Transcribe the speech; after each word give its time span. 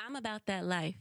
I'm 0.00 0.16
about 0.16 0.46
that 0.46 0.64
life. 0.64 0.96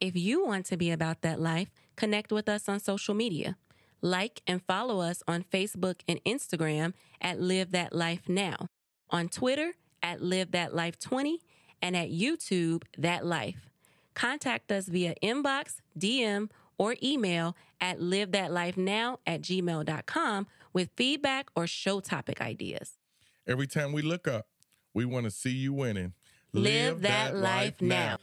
If 0.00 0.16
you 0.16 0.44
want 0.44 0.66
to 0.66 0.76
be 0.76 0.90
about 0.90 1.22
that 1.22 1.40
life, 1.40 1.68
connect 1.96 2.32
with 2.32 2.48
us 2.48 2.68
on 2.68 2.80
social 2.80 3.14
media. 3.14 3.56
Like 4.00 4.42
and 4.46 4.62
follow 4.62 5.00
us 5.00 5.22
on 5.26 5.44
Facebook 5.44 6.00
and 6.06 6.22
Instagram 6.24 6.94
at 7.20 7.40
Live 7.40 7.72
That 7.72 7.92
Life 7.92 8.28
Now, 8.28 8.68
on 9.10 9.28
Twitter 9.28 9.72
at 10.02 10.22
Live 10.22 10.52
That 10.52 10.74
Life 10.74 10.98
20, 10.98 11.40
and 11.82 11.96
at 11.96 12.10
YouTube 12.10 12.84
That 12.96 13.26
Life. 13.26 13.68
Contact 14.14 14.72
us 14.72 14.86
via 14.86 15.14
inbox, 15.22 15.76
DM, 15.98 16.48
or 16.78 16.96
email 17.02 17.56
at 17.80 18.00
live 18.00 18.32
that 18.32 18.52
life 18.52 18.76
now 18.76 19.18
at 19.26 19.42
gmail.com 19.42 20.46
with 20.72 20.90
feedback 20.96 21.48
or 21.54 21.66
show 21.66 22.00
topic 22.00 22.40
ideas. 22.40 22.98
Every 23.46 23.66
time 23.66 23.92
we 23.92 24.02
look 24.02 24.26
up, 24.28 24.46
we 24.94 25.04
want 25.04 25.24
to 25.24 25.30
see 25.30 25.50
you 25.50 25.72
winning. 25.72 26.14
Live, 26.52 27.02
that, 27.02 27.36
life 27.36 27.80
now. 27.80 28.18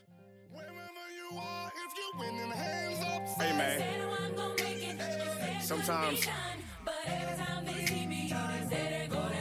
Hey 2.17 3.51
man, 3.57 3.83
sometimes 5.61 6.25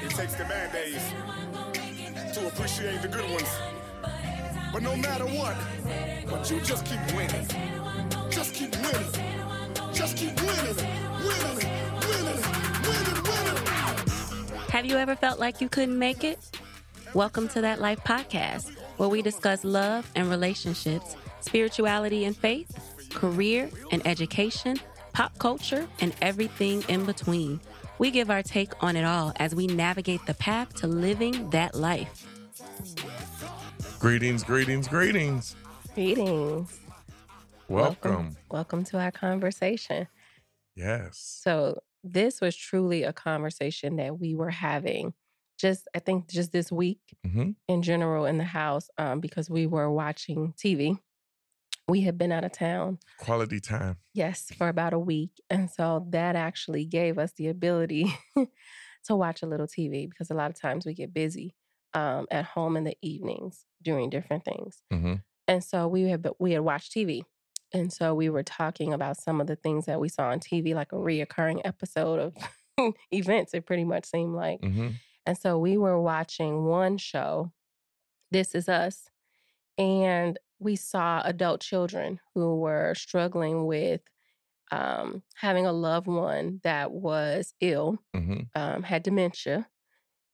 it 0.03 0.11
takes 0.11 0.35
the 0.35 0.45
bad 0.45 0.73
days 0.73 1.13
to 2.35 2.49
appreciate 2.49 3.01
the 3.01 3.07
good 3.07 3.31
ones. 3.31 3.49
But 4.73 4.83
no 4.83 4.97
matter 4.97 5.25
what, 5.25 5.57
but 6.29 6.51
you 6.51 6.61
just 6.63 6.85
keep 6.85 6.99
winning. 7.15 7.47
Just 8.29 8.55
keep 8.55 8.73
winning. 8.73 9.13
Just 9.93 10.17
keep 10.17 10.35
winning. 10.41 10.75
Winning. 10.75 11.71
Winning. 12.09 12.43
Winning. 12.83 13.23
Winning. 13.23 14.61
Have 14.71 14.85
you 14.85 14.97
ever 14.97 15.15
felt 15.15 15.39
like 15.39 15.61
you 15.61 15.69
couldn't 15.69 15.97
make 15.97 16.25
it? 16.25 16.59
Welcome 17.15 17.47
to 17.51 17.61
That 17.61 17.81
Life 17.81 18.01
podcast, 18.01 18.77
where 18.97 19.09
we 19.09 19.23
discuss 19.23 19.63
love 19.63 20.11
and 20.17 20.29
relationships, 20.29 21.15
spirituality 21.45 22.25
and 22.25 22.37
faith, 22.37 22.71
career 23.13 23.71
and 23.91 24.05
education, 24.07 24.81
pop 25.13 25.37
culture, 25.39 25.87
and 26.01 26.15
everything 26.23 26.83
in 26.89 27.05
between. 27.05 27.61
We 27.99 28.11
give 28.11 28.31
our 28.31 28.43
take 28.43 28.73
on 28.83 28.97
it 28.97 29.05
all 29.05 29.33
as 29.37 29.55
we 29.55 29.67
navigate 29.67 30.25
the 30.27 30.35
path 30.35 30.75
to 30.77 30.87
living 30.87 31.51
that 31.51 31.75
life. 31.75 32.27
Greetings, 34.01 34.43
greetings, 34.43 34.89
greetings. 34.89 35.55
Greetings. 35.95 36.81
Welcome. 37.69 38.37
Welcome 38.51 38.85
to 38.85 38.99
our 38.99 39.11
conversation. 39.11 40.09
Yes. 40.75 41.41
So, 41.43 41.79
this 42.03 42.41
was 42.41 42.55
truly 42.57 43.05
a 43.05 43.13
conversation 43.13 43.97
that 43.97 44.19
we 44.19 44.35
were 44.35 44.51
having 44.51 45.15
just, 45.59 45.89
I 45.95 46.01
think, 46.01 46.29
just 46.29 46.53
this 46.53 46.73
week 46.73 47.01
hmm 47.25 47.51
in 47.67 47.81
general 47.81 48.27
in 48.27 48.37
the 48.37 48.45
house 48.45 48.91
um, 48.99 49.21
because 49.21 49.49
we 49.49 49.67
were 49.67 49.91
watching 49.91 50.53
TV. 50.53 50.99
We 51.89 52.01
had 52.03 52.17
been 52.17 52.33
out 52.33 52.45
of 52.45 52.53
town, 52.53 52.99
Quality 53.19 53.61
time. 53.61 53.99
yes, 54.15 54.51
for 54.57 54.69
about 54.69 54.95
a 54.95 54.99
week. 54.99 55.33
And 55.51 55.71
so 55.71 56.07
that 56.11 56.35
actually 56.35 56.87
gave 56.87 57.19
us 57.19 57.33
the 57.37 57.49
ability 57.49 58.13
to 59.05 59.17
watch 59.17 59.43
a 59.43 59.47
little 59.47 59.67
TV 59.67 60.09
because 60.09 60.31
a 60.31 60.35
lot 60.35 60.51
of 60.51 60.59
times 60.59 60.87
we 60.87 60.95
get 60.95 61.13
busy 61.13 61.55
um, 61.93 62.27
at 62.31 62.47
home 62.47 62.77
in 62.79 62.85
the 62.85 62.97
evenings 63.03 63.67
doing 63.83 64.09
different 64.09 64.45
things. 64.45 64.83
hmm 64.91 65.15
And 65.47 65.63
so 65.63 65.87
we 65.87 66.03
had 66.05 66.27
we 66.39 66.53
had 66.53 66.63
watched 66.63 66.93
TV. 66.95 67.23
And 67.75 67.93
so 67.93 68.15
we 68.15 68.31
were 68.31 68.45
talking 68.45 68.93
about 68.95 69.17
some 69.19 69.41
of 69.41 69.47
the 69.47 69.57
things 69.57 69.87
that 69.87 70.01
we 70.01 70.09
saw 70.09 70.29
on 70.31 70.39
TV, 70.41 70.75
like 70.75 70.93
a 70.93 70.97
reoccurring 70.97 71.61
episode 71.65 72.19
of 72.79 72.95
events, 73.13 73.53
it 73.53 73.67
pretty 73.67 73.85
much 73.85 74.07
seemed 74.07 74.35
like. 74.35 74.61
hmm 74.61 74.91
And 75.27 75.37
so 75.37 75.59
we 75.59 75.77
were 75.77 76.01
watching 76.01 76.65
one 76.65 76.97
show, 76.99 77.53
This 78.31 78.55
Is 78.55 78.69
Us, 78.69 79.11
and 79.77 80.39
we 80.59 80.77
saw 80.77 81.23
adult 81.25 81.61
children 81.61 82.21
who 82.35 82.57
were 82.57 82.95
struggling 82.95 83.67
with 83.67 84.03
um, 84.73 85.23
having 85.37 85.67
a 85.67 85.73
loved 85.73 86.07
one 86.07 86.61
that 86.65 86.93
was 86.93 87.55
ill, 87.61 87.99
hmm 88.15 88.47
um, 88.55 88.83
had 88.83 89.03
dementia 89.03 89.69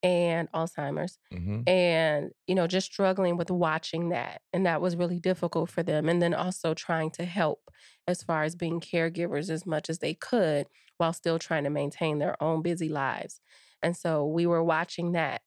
and 0.02 0.50
Alzheimer's 0.52 1.18
hmm 1.32 1.62
and 1.66 2.30
you 2.46 2.54
know 2.54 2.66
just 2.66 2.90
struggling 2.90 3.36
with 3.36 3.50
watching 3.50 4.08
that 4.10 4.40
and 4.52 4.64
that 4.64 4.80
was 4.80 4.96
really 4.96 5.20
difficult 5.20 5.68
for 5.70 5.82
them 5.82 6.08
and 6.08 6.22
then 6.22 6.32
also 6.32 6.72
trying 6.72 7.10
to 7.10 7.24
help 7.24 7.70
as 8.08 8.22
far 8.22 8.44
as 8.44 8.54
being 8.56 8.80
caregivers 8.80 9.50
as 9.50 9.66
much 9.66 9.90
as 9.90 9.98
they 9.98 10.14
could 10.14 10.66
while 10.96 11.12
still 11.12 11.38
trying 11.38 11.64
to 11.64 11.70
maintain 11.70 12.18
their 12.18 12.42
own 12.42 12.62
busy 12.62 12.88
lives 12.88 13.40
and 13.82 13.96
so 13.96 14.26
we 14.26 14.46
were 14.46 14.64
watching 14.64 15.12
that 15.12 15.42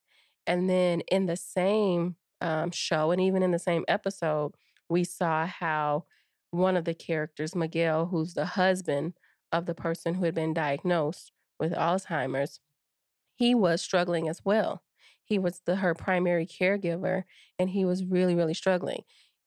and 0.45 0.69
then 0.69 1.01
in 1.11 1.25
the 1.25 1.37
same 1.37 2.15
um, 2.43 2.71
show 2.71 3.11
and 3.11 3.21
even 3.21 3.43
in 3.43 3.51
the 3.51 3.59
same 3.59 3.85
episode 3.87 4.53
we 4.89 5.03
saw 5.03 5.47
how 5.47 6.05
one 6.51 6.77
of 6.77 6.85
the 6.85 6.93
characters 6.93 7.55
miguel 7.55 8.07
who's 8.07 8.33
the 8.35 8.45
husband 8.45 9.13
of 9.51 9.65
the 9.65 9.75
person 9.75 10.15
who 10.15 10.25
had 10.25 10.35
been 10.35 10.53
diagnosed 10.53 11.31
with 11.59 11.73
alzheimer's 11.73 12.59
he 13.35 13.55
was 13.55 13.81
struggling 13.81 14.29
as 14.29 14.41
well. 14.45 14.83
He 15.23 15.39
was 15.39 15.61
the 15.65 15.77
her 15.77 15.93
primary 15.95 16.45
caregiver 16.45 17.23
and 17.57 17.69
he 17.69 17.85
was 17.85 18.03
really 18.03 18.35
really 18.35 18.53
struggling 18.53 19.03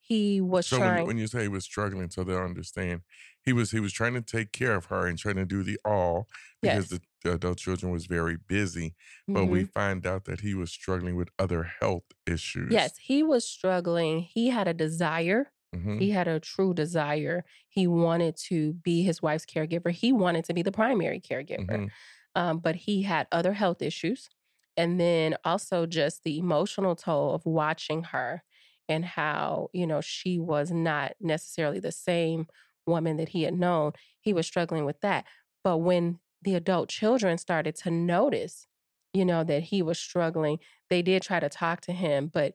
he 0.07 0.41
was 0.41 0.69
So 0.69 0.81
when, 0.81 0.97
trying 0.97 1.05
when 1.05 1.19
you 1.19 1.27
say 1.27 1.43
he 1.43 1.49
was 1.49 1.65
struggling, 1.65 2.11
so 2.11 2.25
they'll 2.25 2.39
understand, 2.39 3.03
he 3.43 3.53
was 3.53 3.71
he 3.71 3.81
was 3.81 3.93
trying 3.93 4.15
to 4.15 4.23
take 4.23 4.53
care 4.53 4.75
of 4.75 4.87
her 4.87 5.07
and 5.07 5.19
trying 5.19 5.37
to 5.37 5.45
do 5.47 5.63
the 5.63 5.79
all 5.85 6.29
because 6.63 6.89
Yes. 6.89 6.89
the, 6.89 7.01
the 7.23 7.35
adult 7.35 7.59
children 7.59 7.93
was 7.93 8.07
very 8.07 8.37
busy. 8.37 8.95
But 9.33 9.47
we 9.47 9.65
Mhm. 9.65 9.67
find 9.67 10.07
out 10.07 10.25
that 10.25 10.41
he 10.41 10.55
was 10.55 10.73
struggling 10.73 11.15
with 11.17 11.29
other 11.39 11.63
health 11.65 12.05
issues. 12.27 12.57
yes 12.65 12.97
he 12.99 13.23
was 13.23 13.47
struggling 13.49 14.21
he 14.21 14.49
had 14.49 14.69
a 14.69 14.75
desire 14.75 15.53
hmm 15.75 15.99
he 15.99 16.11
had 16.11 16.29
a 16.29 16.41
true 16.41 16.75
desire 16.75 17.45
he 17.69 17.87
wanted 17.87 18.37
to 18.37 18.75
be 18.75 19.03
his 19.03 19.23
wife's 19.23 19.47
caregiver 19.47 19.91
he 19.91 20.13
wanted 20.13 20.45
to 20.45 20.55
be 20.55 20.63
the 20.63 20.73
primary 20.73 21.21
caregiver 21.21 21.79
hmm 21.79 21.87
um, 22.35 22.59
but 22.59 22.77
he 22.77 23.03
had 23.03 23.27
other 23.33 23.53
health 23.53 23.81
issues 23.83 24.29
and 24.77 25.01
then 25.01 25.37
also 25.45 25.87
just 25.87 26.23
the 26.25 26.39
emotional 26.39 26.95
toll 26.97 27.35
of 27.35 27.47
watching 27.47 28.03
her 28.05 28.43
and 28.89 29.05
how 29.05 29.69
you 29.73 29.87
know 29.87 30.01
she 30.01 30.39
was 30.39 30.71
not 30.71 31.15
necessarily 31.21 31.81
the 31.81 31.93
same 31.93 32.47
woman 32.87 33.17
that 33.17 33.31
he 33.31 33.43
had 33.43 33.55
known 33.55 33.93
he 34.21 34.33
was 34.33 34.47
struggling 34.47 34.85
with 34.85 35.01
that 35.01 35.25
but 35.65 35.79
when 35.79 36.21
the 36.43 36.55
adult 36.55 36.89
children 36.89 37.39
started 37.39 37.75
to 37.75 37.91
notice 37.91 38.67
you 39.13 39.25
know 39.25 39.43
that 39.45 39.65
he 39.65 39.83
was 39.83 39.99
struggling 39.99 40.59
they 40.91 41.03
did 41.03 41.23
try 41.23 41.41
to 41.41 41.49
talk 41.49 41.81
to 41.81 41.93
him 41.93 42.29
but 42.29 42.55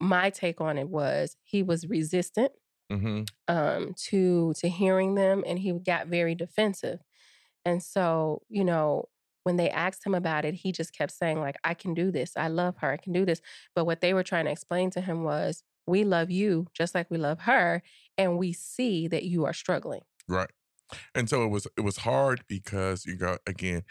my 0.00 0.30
take 0.30 0.60
on 0.60 0.78
it 0.78 0.88
was 0.90 1.36
he 1.44 1.62
was 1.62 1.88
resistant 1.88 2.52
hmm 2.90 3.28
um, 3.48 3.94
to 3.94 4.52
to 4.54 4.68
hearing 4.68 5.14
them, 5.14 5.42
and 5.46 5.58
he 5.58 5.72
got 5.72 6.06
very 6.08 6.34
defensive. 6.34 7.00
And 7.64 7.82
so, 7.82 8.42
you 8.48 8.64
know, 8.64 9.06
when 9.44 9.56
they 9.56 9.70
asked 9.70 10.04
him 10.04 10.14
about 10.14 10.44
it, 10.44 10.54
he 10.54 10.72
just 10.72 10.92
kept 10.92 11.12
saying, 11.12 11.40
like, 11.40 11.56
I 11.62 11.74
can 11.74 11.94
do 11.94 12.10
this. 12.10 12.32
I 12.36 12.48
love 12.48 12.76
her. 12.78 12.90
I 12.90 12.96
can 12.96 13.12
do 13.12 13.24
this. 13.24 13.40
But 13.74 13.84
what 13.84 14.00
they 14.00 14.12
were 14.12 14.22
trying 14.24 14.46
to 14.46 14.50
explain 14.50 14.90
to 14.90 15.00
him 15.00 15.22
was, 15.22 15.62
we 15.86 16.02
love 16.02 16.30
you 16.30 16.66
just 16.74 16.94
like 16.94 17.10
we 17.10 17.18
love 17.18 17.40
her, 17.40 17.82
and 18.18 18.38
we 18.38 18.52
see 18.54 19.06
that 19.08 19.22
you 19.24 19.44
are 19.44 19.52
struggling. 19.52 20.00
Right. 20.26 20.48
And 21.14 21.28
so 21.28 21.44
it 21.44 21.48
was 21.48 21.66
it 21.76 21.82
was 21.82 21.98
hard 21.98 22.42
because 22.48 23.04
you 23.04 23.16
got 23.16 23.40
again, 23.46 23.82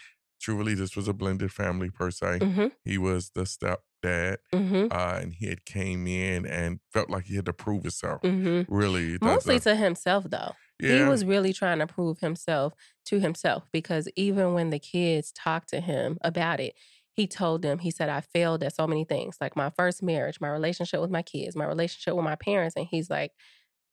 truly 0.42 0.74
this 0.74 0.96
was 0.96 1.08
a 1.08 1.14
blended 1.14 1.52
family 1.52 1.90
per 1.92 2.10
se. 2.10 2.40
Mm-hmm. 2.40 2.68
He 2.84 2.98
was 2.98 3.32
the 3.36 3.42
stepdad, 3.44 4.38
Mm-hmm. 4.54 4.88
uh, 4.92 5.20
and 5.22 5.34
he 5.34 5.48
had 5.48 5.66
came 5.66 6.08
in 6.08 6.46
and 6.46 6.80
felt 6.92 7.10
like 7.10 7.26
he 7.26 7.36
had 7.36 7.46
to 7.46 7.54
prove 7.54 7.84
himself. 7.84 8.22
Mm-hmm. 8.24 8.74
Really, 8.74 9.18
Mostly 9.22 9.60
to 9.62 9.76
himself, 9.76 10.26
though. 10.30 10.54
Yeah, 10.84 10.98
He 10.98 11.04
was 11.04 11.26
really 11.26 11.54
trying 11.54 11.80
to 11.80 11.88
prove 11.88 12.20
himself 12.20 12.74
to 13.06 13.20
himself 13.20 13.68
because 13.72 14.08
even 14.16 14.54
when 14.54 14.70
the 14.70 14.80
kids 14.80 15.32
talked 15.32 15.70
to 15.70 15.80
him 15.80 16.18
about 16.22 16.60
it, 16.60 16.76
he 17.16 17.28
told 17.28 17.62
them, 17.62 17.80
he 17.80 17.92
said, 17.92 18.10
I 18.10 18.22
failed 18.22 18.64
at 18.64 18.76
so 18.76 18.88
many 18.88 19.04
things, 19.04 19.38
like 19.40 19.56
my 19.56 19.70
first 19.70 20.02
marriage, 20.02 20.42
my 20.42 20.50
relationship 20.50 21.00
with 21.00 21.12
my 21.12 21.22
kids, 21.22 21.56
my 21.56 21.66
relationship 21.66 22.16
with 22.16 22.26
my 22.26 22.36
parents. 22.36 22.76
And 22.76 22.88
he's 22.90 23.10
like, 23.10 23.32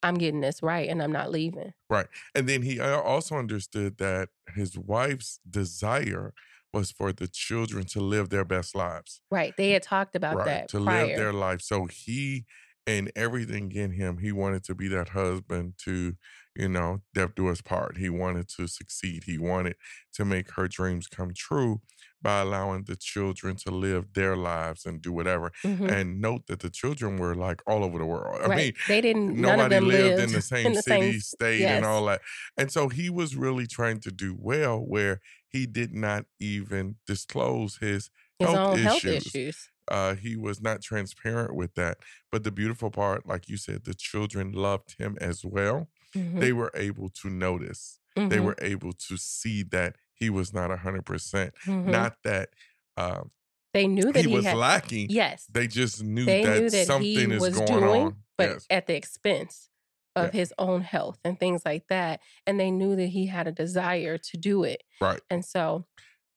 I'm 0.02 0.14
getting 0.14 0.40
this 0.40 0.62
right 0.62 0.88
and 0.88 1.02
I'm 1.02 1.12
not 1.12 1.31
leaving. 1.31 1.75
Right. 1.90 2.06
And 2.34 2.48
then 2.48 2.62
he 2.62 2.81
also 2.81 3.36
understood 3.36 3.98
that 3.98 4.31
his 4.54 4.78
wife's 4.78 5.38
desire 5.48 6.32
was 6.72 6.90
for 6.90 7.12
the 7.12 7.28
children 7.28 7.84
to 7.84 8.00
live 8.00 8.31
their 8.31 8.44
best 8.44 8.75
lives. 8.75 9.20
Right. 9.31 9.54
They 9.56 9.72
had 9.72 9.82
talked 9.82 10.16
about 10.16 10.36
right. 10.36 10.46
that 10.46 10.69
to 10.69 10.82
prior. 10.82 11.06
live 11.08 11.16
their 11.19 11.32
life. 11.34 11.60
So 11.60 11.86
he 11.86 12.46
and 12.86 13.12
everything 13.14 13.72
in 13.72 13.93
him, 13.93 14.19
he 14.19 14.32
wanted 14.32 14.64
to 14.64 14.75
be 14.75 14.88
that 14.88 15.10
husband 15.10 15.75
to, 15.84 16.14
you 16.60 16.68
know, 16.68 17.00
death 17.14 17.34
do 17.34 17.48
us 17.48 17.60
part. 17.62 17.96
He 17.96 18.10
wanted 18.10 18.46
to 18.56 18.66
succeed. 18.68 19.24
He 19.24 19.38
wanted 19.38 19.76
to 20.14 20.24
make 20.24 20.52
her 20.52 20.68
dreams 20.68 21.06
come 21.06 21.32
true 21.34 21.80
by 22.22 22.40
allowing 22.40 22.84
the 22.84 22.96
children 22.96 23.56
to 23.56 23.70
live 23.70 24.12
their 24.12 24.36
lives 24.36 24.84
and 24.84 25.00
do 25.00 25.10
whatever. 25.10 25.52
Mhm. 25.64 25.90
And 25.90 26.20
note 26.20 26.46
that 26.48 26.60
the 26.60 26.68
children 26.68 27.16
were 27.16 27.34
like 27.34 27.62
all 27.66 27.82
over 27.82 27.98
the 27.98 28.04
world. 28.04 28.40
I 28.44 28.46
right. 28.48 28.56
mean, 28.58 28.72
they 28.88 29.00
didn't, 29.00 29.40
none 29.40 29.52
of 29.52 29.70
nobody 29.70 29.74
them 29.76 29.88
lived, 29.88 30.22
in 30.24 30.32
the 30.32 30.42
same 30.42 30.66
in 30.66 30.72
the 30.74 30.82
city, 30.82 31.12
same- 31.12 31.20
state, 31.20 31.60
yes. 31.60 31.76
and 31.76 31.86
all 31.86 32.04
that. 32.06 32.20
And 32.58 32.70
so 32.70 32.88
he 32.90 33.08
was 33.08 33.36
really 33.36 33.66
trying 33.66 34.00
to 34.00 34.10
do 34.12 34.36
well 34.38 34.78
where 34.80 35.20
he 35.48 35.64
did 35.66 35.94
not 35.94 36.26
even 36.38 36.96
disclose 37.06 37.78
his 37.78 38.10
his 38.38 38.48
health 38.48 38.58
own 38.72 38.78
health 38.78 39.04
issues. 39.04 39.26
issues. 39.34 39.68
uh, 39.88 40.14
he 40.14 40.36
was 40.36 40.60
not 40.62 40.82
transparent 40.82 41.54
with 41.54 41.74
that. 41.74 41.98
But 42.30 42.44
the 42.44 42.52
beautiful 42.52 42.90
part, 42.90 43.26
like 43.26 43.48
you 43.48 43.56
said, 43.56 43.84
the 43.84 43.94
children 43.94 44.52
loved 44.52 44.96
him 44.98 45.16
as 45.20 45.44
well. 45.44 45.88
Mhm. 46.14 46.40
They 46.40 46.52
were 46.52 46.70
able 46.74 47.08
to 47.10 47.30
notice. 47.30 47.98
They 48.16 48.22
Mhm. 48.38 48.44
were 48.44 48.56
able 48.60 48.92
to 48.92 49.16
see 49.16 49.62
that 49.64 49.96
he 50.14 50.30
was 50.30 50.52
not 50.52 50.76
hundred 50.80 51.06
percent. 51.06 51.54
Mhm. 51.64 51.86
Not 51.86 52.16
that 52.24 52.50
um, 52.96 53.30
they 53.72 53.86
knew 53.86 54.12
that 54.12 54.24
he 54.24 54.30
he, 54.30 54.34
was 54.36 54.44
had. 54.44 54.56
lacking. 54.56 55.08
Yes, 55.10 55.46
They 55.50 55.66
just 55.68 56.02
knew 56.02 56.24
they 56.26 56.44
that, 56.44 56.58
knew 56.60 56.70
that 56.70 56.86
something 56.86 57.30
is 57.30 57.40
was 57.40 57.56
going 57.56 57.68
doing, 57.80 58.02
on. 58.06 58.16
but 58.36 58.50
yes. 58.50 58.66
at 58.68 58.86
the 58.88 58.94
expense 58.96 59.68
of 60.16 60.34
Yeah. 60.34 60.40
his 60.40 60.52
own 60.58 60.82
health 60.82 61.18
and 61.24 61.38
things 61.38 61.62
like 61.64 61.86
that. 61.88 62.20
And 62.46 62.58
they 62.58 62.70
knew 62.72 62.96
that 62.96 63.06
he 63.06 63.26
had 63.26 63.46
a 63.46 63.52
desire 63.52 64.18
to 64.18 64.36
do 64.36 64.64
it. 64.64 64.82
Right. 65.00 65.20
And 65.30 65.44
so 65.44 65.86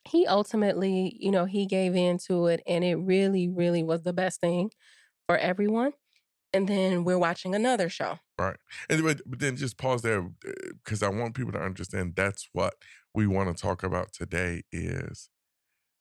he 0.06 0.28
ultimately, 0.28 1.18
you 1.20 1.32
know, 1.32 1.46
he 1.46 1.66
gave 1.66 1.96
in 1.96 2.20
to 2.28 2.46
it 2.48 2.62
and 2.68 2.84
it 2.84 2.96
really, 2.96 3.48
really 3.50 3.84
was 3.84 4.04
the 4.04 4.14
best 4.14 4.40
thing 4.40 4.70
for 5.28 5.38
everyone. 5.38 5.94
And 6.54 6.68
then 6.68 7.04
we're 7.04 7.18
watching 7.18 7.56
another 7.56 7.90
show. 7.90 8.20
Right. 8.40 8.58
And 8.90 9.04
but, 9.04 9.22
then 9.40 9.56
just 9.56 9.78
pause 9.78 10.02
there 10.02 10.22
because 10.84 11.04
I 11.04 11.10
want 11.10 11.36
people 11.36 11.52
to 11.54 11.62
understand 11.62 12.16
that's 12.16 12.50
what 12.54 12.76
we 13.14 13.28
want 13.28 13.56
to 13.56 13.62
talk 13.62 13.84
about 13.84 14.12
today 14.12 14.64
is, 14.72 15.30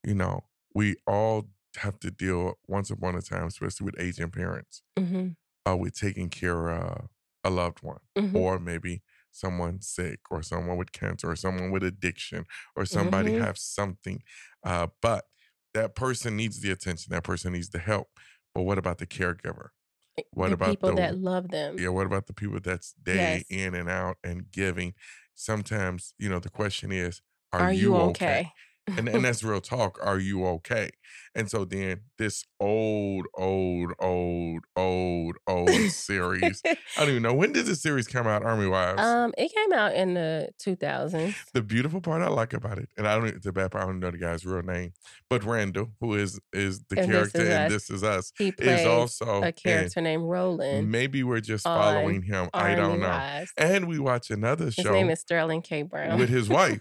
you 0.04 0.14
know, 0.14 0.46
we 0.75 0.96
all 1.06 1.50
have 1.78 2.00
to 2.00 2.10
deal 2.10 2.54
once 2.69 2.90
upon 2.90 3.16
a 3.16 3.22
time, 3.22 3.46
especially 3.49 3.87
with 3.87 4.00
aging 4.00 4.31
parents, 4.31 4.82
Mm-hmm. 4.99 5.32
uh, 5.69 5.76
with 5.76 5.94
taking 5.99 6.31
care 6.31 6.70
of 6.70 7.08
a 7.44 7.50
loved 7.50 7.82
one 7.82 8.00
Mhm. 8.16 8.34
or 8.34 8.58
maybe 8.58 9.02
someone 9.32 9.81
sick 9.81 10.20
or 10.31 10.43
someone 10.43 10.76
with 10.78 10.93
cancer 10.93 11.31
or 11.31 11.37
someone 11.37 11.70
with 11.70 11.84
addiction 11.84 12.46
or 12.76 12.87
somebody 12.87 13.31
Mhm. 13.31 13.32
have 13.32 13.58
something. 13.58 14.22
Uh, 14.64 14.88
but 15.02 15.26
that 15.75 15.94
person 15.96 16.37
needs 16.37 16.60
the 16.60 16.70
attention. 16.70 17.10
That 17.12 17.25
person 17.25 17.52
needs 17.52 17.70
the 17.70 17.78
help. 17.81 18.08
But 18.55 18.62
what 18.62 18.78
about 18.78 18.98
the 18.98 19.06
caregiver? 19.06 19.70
Eh, 20.19 20.23
what 20.32 20.49
the 20.49 20.55
about 20.55 20.70
people 20.70 20.91
the- 20.91 20.97
that 20.97 21.19
love 21.19 21.49
them? 21.50 21.79
Yeah, 21.79 21.88
what 21.88 22.06
about 22.06 22.26
the 22.26 22.35
people 22.35 22.61
that's 22.61 22.93
day 23.03 23.37
Yes. 23.37 23.44
in 23.50 23.75
and 23.75 23.88
out 23.88 24.19
and 24.23 24.50
giving? 24.50 24.94
Sometimes, 25.35 26.14
you 26.19 26.29
know, 26.29 26.38
the 26.38 26.50
question 26.50 26.93
is, 26.93 27.20
are, 27.53 27.62
Are 27.62 27.73
you, 27.73 27.94
you 27.94 27.97
okay? 27.97 28.41
okay? 28.41 28.53
And 28.87 29.08
and 29.08 29.25
that's 29.25 29.44
real 29.44 29.61
talk. 29.61 29.99
Are 30.02 30.19
you 30.19 30.44
okay? 30.46 30.90
And 31.34 31.50
so 31.50 31.64
then 31.64 32.00
this 32.19 32.44
old, 32.61 33.26
old, 33.34 33.93
old, 33.99 34.64
old, 34.76 35.37
old 35.46 35.90
series. 35.90 36.61
I 36.67 36.76
don't 36.99 37.11
even 37.11 37.23
know 37.23 37.32
when 37.32 37.52
did 37.52 37.67
this 37.67 37.81
series 37.81 38.06
come 38.06 38.26
out, 38.26 38.44
Army 38.44 38.67
Wives? 38.67 39.00
um, 39.00 39.32
it 39.38 39.52
came 39.55 39.73
out 39.73 39.94
in 39.94 40.14
the 40.14 40.49
2000s. 40.62 41.34
the 41.55 41.62
beautiful 41.62 42.00
part 42.00 42.23
I 42.23 42.29
like 42.29 42.52
about 42.52 42.79
it, 42.79 42.88
and 42.99 43.06
I 43.06 43.19
don't 43.19 43.43
the 43.43 43.52
bad 43.52 43.70
part, 43.70 43.84
I 43.84 43.87
don't 43.87 44.00
know 44.00 44.11
the 44.11 44.19
guy's 44.19 44.44
real 44.44 44.62
name, 44.62 44.93
but 45.31 45.44
Randall, 45.44 45.93
who 46.00 46.14
is 46.14 46.38
is 46.52 46.81
the 46.88 47.00
And 47.00 47.11
This 47.11 47.14
character 47.32 47.40
Is 47.40 47.49
in 47.49 47.52
Us. 47.52 47.73
This 47.73 47.90
Is 47.90 48.02
Us, 48.02 48.32
He 48.37 48.52
is 48.58 48.87
also 48.87 49.43
a 49.43 49.52
character 49.52 50.00
named 50.00 50.25
Roland. 50.25 50.90
Maybe 50.90 51.23
we're 51.23 51.40
just 51.40 51.64
following 51.64 52.23
him. 52.23 52.50
I 52.52 52.75
don't 52.75 53.00
know. 53.00 53.08
Wise. 53.08 53.52
And 53.56 53.88
we 53.88 53.99
watch 53.99 54.31
another 54.31 54.70
show. 54.70 54.82
His 54.82 54.90
name 54.90 55.11
is 55.11 55.20
Sterling 55.20 55.62
K. 55.62 55.82
Brown. 55.82 56.19
with 56.19 56.29
his 56.29 56.49
wife, 56.50 56.81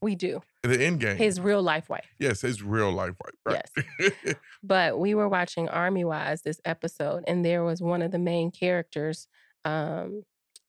we 0.00 0.14
do. 0.14 0.40
The 0.62 0.84
end 0.84 1.00
game. 1.00 1.16
His 1.16 1.40
real 1.40 1.62
life 1.62 1.88
wife. 1.88 2.06
yes, 2.18 2.42
his 2.42 2.62
real 2.62 2.92
life 2.92 3.14
wife. 3.24 3.66
Right. 3.98 4.36
But 4.62 4.98
we 4.98 5.14
were 5.14 5.28
watching 5.28 5.68
Army 5.70 6.04
Wives 6.04 6.42
this 6.42 6.60
episode, 6.66 7.24
and 7.26 7.42
there 7.44 7.64
was 7.64 7.80
one 7.80 8.02
of 8.02 8.10
the 8.10 8.18
main 8.18 8.50
characters 8.50 9.26
um, 9.64 10.24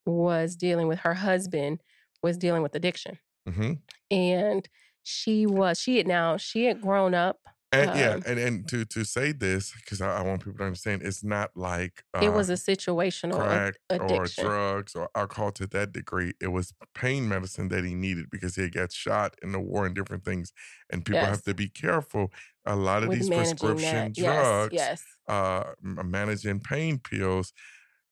was 0.05 0.55
dealing 0.55 0.87
with 0.87 0.99
her 0.99 1.15
husband 1.15 1.81
was 2.23 2.37
dealing 2.37 2.61
with 2.61 2.75
addiction, 2.75 3.17
hmm 3.47 3.73
and 4.09 4.69
she 5.03 5.45
was 5.45 5.79
she 5.79 5.97
had 5.97 6.07
now 6.07 6.37
she 6.37 6.65
had 6.65 6.81
grown 6.81 7.13
up. 7.13 7.39
And 7.71 7.93
yeah, 7.93 8.15
Um, 8.15 8.23
and 8.25 8.37
and 8.39 8.67
to 8.69 8.83
to 8.85 9.05
say 9.05 9.31
this 9.31 9.73
because 9.73 10.01
I, 10.01 10.17
I 10.19 10.21
want 10.23 10.43
people 10.43 10.57
to 10.59 10.65
understand, 10.65 11.03
it's 11.03 11.23
not 11.23 11.55
like 11.55 12.03
uh, 12.13 12.19
it 12.19 12.29
was 12.33 12.49
a 12.49 12.53
situational 12.53 13.33
crack 13.37 13.75
or 13.97 14.27
drugs 14.29 14.95
or 14.95 15.09
alcohol 15.15 15.51
to 15.53 15.67
that 15.67 15.93
degree. 15.93 16.33
It 16.41 16.47
was 16.49 16.73
pain 16.95 17.29
medicine 17.29 17.69
that 17.69 17.85
he 17.85 17.95
needed 17.95 18.29
because 18.29 18.55
he 18.55 18.63
had 18.63 18.73
got 18.73 18.91
shot 18.91 19.35
in 19.41 19.53
the 19.53 19.59
war 19.59 19.85
and 19.85 19.95
different 19.95 20.25
things. 20.25 20.53
And 20.91 21.05
people 21.05 21.27
have 21.27 21.43
to 21.43 21.53
be 21.53 21.69
careful. 21.69 22.31
A 22.65 22.75
lot 22.75 23.03
of 23.03 23.09
with 23.09 23.11
these 23.11 23.29
prescription 23.29 24.13
that. 24.13 24.17
drugs, 24.17 24.73
Yes, 24.73 25.03
yes. 25.03 25.17
uh, 25.27 25.73
managing 25.81 26.59
pain 26.61 26.99
pills, 26.99 27.53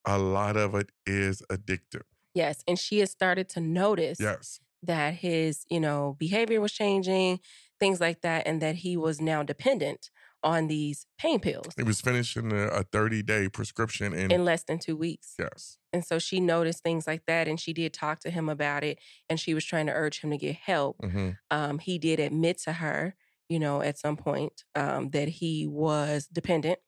a 0.05 0.17
lot 0.19 0.57
of 0.57 0.75
it 0.75 0.91
is 1.05 1.43
addictive. 1.51 2.03
Yes, 2.33 2.63
and 2.67 2.77
she 2.79 2.99
has 2.99 3.11
started 3.11 3.49
to 3.49 3.59
notice 3.61 4.19
Yes. 4.19 4.59
that 4.83 5.15
his, 5.15 5.65
you 5.69 5.79
know, 5.79 6.15
behavior 6.19 6.61
was 6.61 6.71
changing, 6.71 7.39
things 7.79 7.99
like 7.99 8.21
that, 8.21 8.45
and 8.47 8.61
that 8.61 8.75
he 8.75 8.97
was 8.97 9.21
now 9.21 9.43
dependent 9.43 10.09
on 10.41 10.67
these 10.67 11.05
pain 11.17 11.39
pills 11.39 11.73
He 11.75 11.83
was 11.83 11.99
finishing 11.99 12.53
a, 12.53 12.67
a 12.67 12.83
30 12.83 13.21
day 13.23 13.49
prescription 13.49 14.13
in, 14.13 14.31
in 14.31 14.45
less 14.45 14.63
than 14.63 14.79
two 14.79 14.95
weeks. 14.95 15.35
yes. 15.37 15.77
And 15.91 16.05
so 16.05 16.19
she 16.19 16.39
noticed 16.39 16.83
things 16.83 17.07
like 17.07 17.25
that, 17.25 17.47
and 17.47 17.59
she 17.59 17.73
did 17.73 17.93
talk 17.93 18.19
to 18.21 18.29
him 18.29 18.47
about 18.47 18.83
it, 18.83 18.99
and 19.29 19.39
she 19.39 19.53
was 19.53 19.65
trying 19.65 19.87
to 19.87 19.93
urge 19.93 20.21
him 20.21 20.29
to 20.29 20.37
get 20.37 20.55
help. 20.55 20.97
hmm 21.01 21.31
Um, 21.51 21.79
he 21.79 21.97
did 21.97 22.19
admit 22.19 22.59
to 22.59 22.73
her, 22.73 23.15
you 23.49 23.59
know, 23.59 23.81
at 23.81 23.97
some 23.97 24.15
point 24.15 24.63
um, 24.75 25.09
that 25.09 25.27
he 25.27 25.65
was 25.67 26.27
dependent 26.27 26.79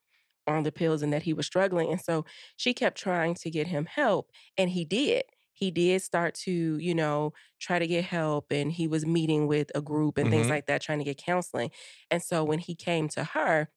on 0.48 0.64
the 0.64 0.72
pills 0.72 1.02
and 1.02 1.12
that 1.14 1.24
he 1.24 1.34
was 1.34 1.46
struggling. 1.46 1.92
And 1.92 2.02
so 2.02 2.26
she 2.58 2.74
kept 2.74 2.98
trying 2.98 3.36
to 3.36 3.50
get 3.50 3.68
him 3.68 3.86
help, 3.86 4.32
and 4.58 4.70
he 4.70 4.86
did. 4.86 5.24
He 5.62 5.72
did 5.72 6.02
start 6.02 6.36
to, 6.46 6.78
you 6.80 6.96
know, 6.96 7.34
try 7.60 7.80
to 7.80 7.88
get 7.88 8.06
help, 8.06 8.52
and 8.52 8.72
he 8.72 8.88
was 8.88 9.06
meeting 9.06 9.48
with 9.48 9.72
a 9.76 9.82
group 9.82 10.18
and 10.18 10.30
things 10.30 10.48
Mhm. 10.48 10.50
like 10.50 10.66
that, 10.68 10.82
trying 10.82 11.00
to 11.00 11.06
get 11.06 11.18
counseling. 11.20 11.72
And 12.12 12.22
so 12.24 12.44
when 12.44 12.60
he 12.60 12.76
came 12.76 13.10
to 13.10 13.24
her 13.26 13.70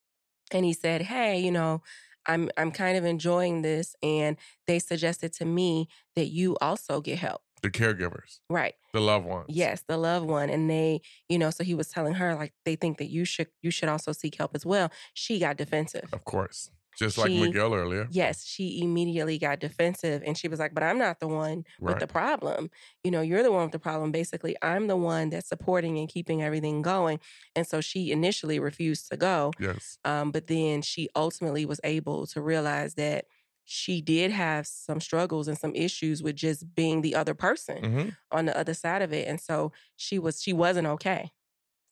and 0.52 0.64
he 0.64 0.72
said, 0.74 1.02
Hey, 1.02 1.40
you 1.40 1.50
know, 1.52 1.82
I'm 2.26 2.50
I'm 2.56 2.72
kind 2.72 2.96
of 2.98 3.04
enjoying 3.04 3.62
this, 3.62 3.96
and 4.02 4.36
they 4.66 4.78
suggested 4.78 5.32
to 5.34 5.44
me 5.44 5.88
that 6.16 6.26
you 6.26 6.56
also 6.60 7.00
get 7.02 7.18
help. 7.18 7.42
The 7.62 7.70
caregivers, 7.70 8.40
Right. 8.50 8.74
the 8.92 9.00
loved 9.00 9.26
ones. 9.26 9.46
Yes, 9.48 9.84
the 9.88 9.96
loved 9.98 10.26
one. 10.26 10.50
And 10.50 10.70
they, 10.70 11.02
you 11.28 11.38
know, 11.38 11.50
so 11.50 11.64
he 11.64 11.74
was 11.74 11.88
telling 11.90 12.14
her 12.14 12.34
like 12.34 12.54
they 12.64 12.76
think 12.76 12.98
that 12.98 13.10
you 13.10 13.24
should 13.26 13.48
you 13.62 13.70
should 13.70 13.88
also 13.90 14.12
seek 14.12 14.36
help 14.36 14.54
as 14.54 14.66
well. 14.66 14.90
She 15.14 15.38
got 15.38 15.56
defensive. 15.58 16.10
Of 16.12 16.24
course. 16.24 16.70
Just 16.96 17.18
like 17.18 17.30
She- 17.30 17.40
Miguel 17.40 17.74
earlier. 17.74 18.06
Yes, 18.10 18.44
she 18.44 18.82
immediately 18.82 19.38
got 19.38 19.60
defensive 19.60 20.22
and 20.26 20.36
she 20.36 20.46
was 20.48 20.58
like, 20.60 20.74
But 20.74 20.82
I'm 20.82 20.98
not 20.98 21.20
the 21.20 21.28
one 21.28 21.64
with 21.86 21.98
the 21.98 22.06
problem. 22.06 22.70
You 23.02 23.10
know, 23.10 23.22
you're 23.22 23.42
the 23.42 23.50
one 23.52 23.62
with 23.62 23.72
the 23.72 23.78
problem. 23.78 24.12
Basically, 24.12 24.56
I'm 24.62 24.88
the 24.88 24.96
one 24.96 25.30
that's 25.30 25.48
supporting 25.48 25.98
and 25.98 26.08
keeping 26.08 26.42
everything 26.42 26.82
going. 26.82 27.18
And 27.56 27.66
so 27.66 27.80
she 27.80 28.12
initially 28.12 28.58
refused 28.58 29.08
to 29.10 29.16
go. 29.16 29.52
Yes. 29.58 29.98
Um, 30.04 30.32
but 30.32 30.46
then 30.48 30.82
she 30.82 31.08
ultimately 31.16 31.64
was 31.64 31.80
able 31.82 32.26
to 32.28 32.42
realize 32.42 32.94
that 32.94 33.26
she 33.64 34.02
did 34.02 34.30
have 34.30 34.66
some 34.66 35.00
struggles 35.00 35.48
and 35.48 35.56
some 35.58 35.74
issues 35.74 36.22
with 36.22 36.36
just 36.36 36.74
being 36.74 37.00
the 37.00 37.14
other 37.14 37.34
person 37.34 37.82
hmm 37.84 38.08
on 38.30 38.44
the 38.44 38.56
other 38.58 38.74
side 38.74 39.00
of 39.00 39.12
it. 39.12 39.26
And 39.26 39.40
so 39.40 39.72
she 39.96 40.18
was 40.18 40.42
she 40.42 40.52
wasn't 40.52 40.86
okay. 40.88 41.30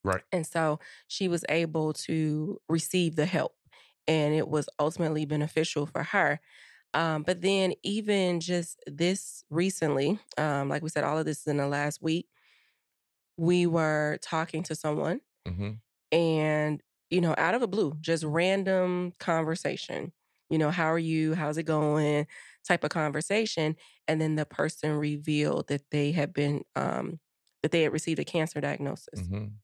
Right. 0.05 0.23
And 0.33 0.47
so 0.47 0.81
she 1.09 1.29
was 1.29 1.45
able 1.49 1.93
to 1.95 2.61
receive 2.69 3.17
the 3.17 3.27
help 3.27 3.57
and 4.09 4.35
it 4.35 4.49
was 4.49 4.69
ultimately 4.79 5.25
beneficial 5.27 5.87
for 5.87 6.03
her. 6.03 6.41
Um, 6.95 7.23
but 7.25 7.43
then 7.43 7.75
even 7.83 8.41
just 8.41 8.79
this 8.87 9.45
recently, 9.51 10.19
um, 10.39 10.69
like 10.69 10.83
we 10.83 10.91
said, 10.91 11.05
all 11.05 11.19
of 11.19 11.27
this 11.27 11.41
is 11.43 11.47
in 11.49 11.59
the 11.59 11.69
last 11.69 12.03
week, 12.03 12.29
we 13.37 13.67
were 13.67 14.19
talking 14.23 14.63
to 14.65 14.75
someone 14.75 15.21
hmm 15.47 15.83
and, 16.13 16.83
you 17.11 17.21
know, 17.21 17.35
out 17.39 17.55
of 17.55 17.63
the 17.63 17.69
blue, 17.69 17.95
just 18.01 18.25
random 18.25 19.13
conversation. 19.21 20.13
You 20.51 20.59
know, 20.59 20.71
how 20.71 20.87
are 20.87 20.99
you? 21.01 21.35
How's 21.35 21.59
it 21.59 21.65
going? 21.65 22.27
Type 22.67 22.85
of 22.85 22.91
conversation. 22.91 23.77
And 24.09 24.21
then 24.21 24.37
the 24.37 24.47
person 24.47 24.93
revealed 24.93 25.69
that 25.69 25.91
they 25.91 26.13
had 26.13 26.33
been 26.33 26.65
um 26.77 27.21
that 27.63 27.73
they 27.73 27.83
had 27.83 27.93
received 27.93 28.21
a 28.21 28.25
cancer 28.25 28.61
diagnosis 28.61 29.29
hmm 29.29 29.63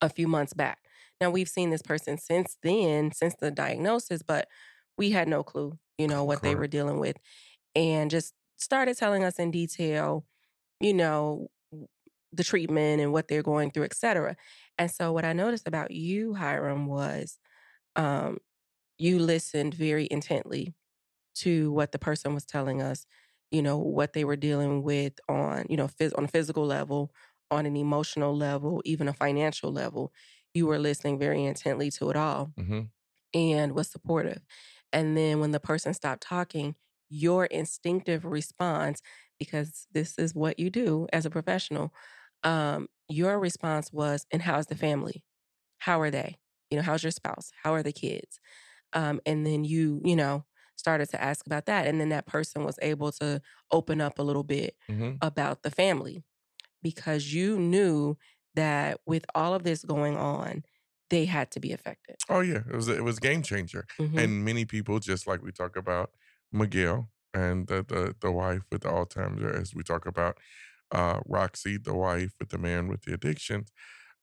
a 0.00 0.08
few 0.08 0.28
months 0.28 0.52
back. 0.54 0.80
Now 1.20 1.30
we've 1.30 1.48
seen 1.48 1.70
this 1.70 1.82
person 1.82 2.18
since 2.18 2.56
then, 2.62 3.12
since 3.12 3.34
the 3.40 3.50
diagnosis, 3.50 4.22
but 4.22 4.48
we 4.96 5.10
had 5.10 5.28
no 5.28 5.42
clue, 5.42 5.78
you 5.98 6.08
know, 6.08 6.24
what 6.24 6.42
they 6.42 6.54
were 6.54 6.66
dealing 6.66 6.98
with. 6.98 7.16
And 7.74 8.10
just 8.10 8.34
started 8.58 8.96
telling 8.98 9.24
us 9.24 9.38
in 9.38 9.50
detail, 9.50 10.24
you 10.80 10.94
know, 10.94 11.48
the 12.32 12.44
treatment 12.44 13.00
and 13.00 13.12
what 13.12 13.28
they're 13.28 13.42
going 13.42 13.70
through, 13.70 13.84
et 13.84 13.94
cetera. 13.94 14.36
And 14.78 14.90
so 14.90 15.12
what 15.12 15.24
I 15.24 15.32
noticed 15.32 15.66
about 15.68 15.90
you, 15.90 16.34
Hiram, 16.34 16.86
was 16.86 17.38
um, 17.96 18.38
you 18.98 19.18
listened 19.18 19.74
very 19.74 20.08
intently 20.10 20.74
to 21.36 21.72
what 21.72 21.92
the 21.92 21.98
person 21.98 22.34
was 22.34 22.44
telling 22.44 22.82
us, 22.82 23.06
you 23.50 23.62
know, 23.62 23.78
what 23.78 24.12
they 24.12 24.24
were 24.24 24.36
dealing 24.36 24.82
with 24.82 25.14
on, 25.28 25.66
you 25.68 25.76
know, 25.76 25.88
phys- 25.88 26.16
on 26.16 26.24
a 26.24 26.28
physical 26.28 26.66
level, 26.66 27.12
on 27.50 27.66
an 27.66 27.76
emotional 27.76 28.36
level, 28.36 28.82
even 28.84 29.08
a 29.08 29.12
financial 29.12 29.72
level. 29.72 30.12
You 30.54 30.66
were 30.66 30.78
listening 30.78 31.18
very 31.18 31.44
intently 31.44 31.90
to 31.92 32.10
it 32.10 32.16
all 32.16 32.52
hmm 32.56 32.92
and 33.34 33.72
was 33.72 33.90
supportive. 33.90 34.44
And 34.92 35.16
then 35.16 35.40
when 35.40 35.52
the 35.52 35.60
person 35.60 35.94
stopped 35.94 36.22
talking, 36.22 36.76
your 37.08 37.46
instinctive 37.46 38.24
response, 38.24 39.02
because 39.38 39.86
this 39.92 40.18
is 40.18 40.34
what 40.34 40.58
you 40.58 40.70
do 40.70 41.06
as 41.12 41.26
a 41.26 41.30
professional, 41.30 41.92
um, 42.42 42.88
your 43.08 43.38
response 43.38 43.92
was, 43.92 44.26
and 44.32 44.42
how's 44.42 44.66
the 44.66 44.76
family? 44.76 45.24
How 45.78 46.00
are 46.00 46.10
they? 46.10 46.38
You 46.70 46.78
know, 46.78 46.82
how's 46.84 47.02
your 47.02 47.12
spouse? 47.12 47.52
How 47.62 47.74
are 47.74 47.82
the 47.82 47.92
kids? 47.92 48.40
Um, 48.92 49.20
and 49.26 49.46
then 49.46 49.64
you, 49.64 50.00
you 50.04 50.16
know, 50.16 50.44
started 50.76 51.10
to 51.10 51.22
ask 51.22 51.46
about 51.46 51.66
that. 51.66 51.86
And 51.86 52.00
then 52.00 52.10
that 52.10 52.26
person 52.26 52.64
was 52.64 52.78
able 52.82 53.12
to 53.12 53.42
open 53.72 54.00
up 54.00 54.18
a 54.18 54.22
little 54.22 54.44
bit 54.44 54.76
hmm 54.88 55.22
about 55.22 55.62
the 55.62 55.70
family 55.70 56.24
because 56.82 57.32
you 57.34 57.58
knew 57.58 58.16
that 58.54 59.00
with 59.06 59.24
all 59.34 59.54
of 59.54 59.64
this 59.64 59.84
going 59.84 60.16
on, 60.16 60.64
they 61.10 61.24
had 61.26 61.50
to 61.52 61.60
be 61.60 61.72
affected. 61.72 62.16
Oh 62.28 62.40
yeah, 62.40 62.62
it 62.68 62.74
was 62.74 62.88
it 62.88 63.02
was 63.04 63.18
game 63.18 63.42
changer. 63.42 63.86
Mhm. 63.98 64.16
And 64.16 64.44
many 64.44 64.64
people, 64.64 64.98
just 65.00 65.26
like 65.26 65.42
we 65.42 65.52
talk 65.52 65.76
about 65.76 66.12
Miguel 66.52 67.10
and 67.34 67.66
the 67.66 67.82
the, 67.86 68.14
the 68.20 68.30
wife 68.30 68.62
with 68.70 68.82
the 68.82 68.88
Alzheimer's, 68.90 69.56
as 69.60 69.74
we 69.74 69.82
talk 69.82 70.06
about 70.06 70.38
uh, 70.92 71.20
Roxy, 71.26 71.78
the 71.78 71.94
wife 71.94 72.32
with 72.40 72.50
the 72.50 72.58
man 72.58 72.88
with 72.88 73.02
the 73.02 73.14
addictions, 73.14 73.72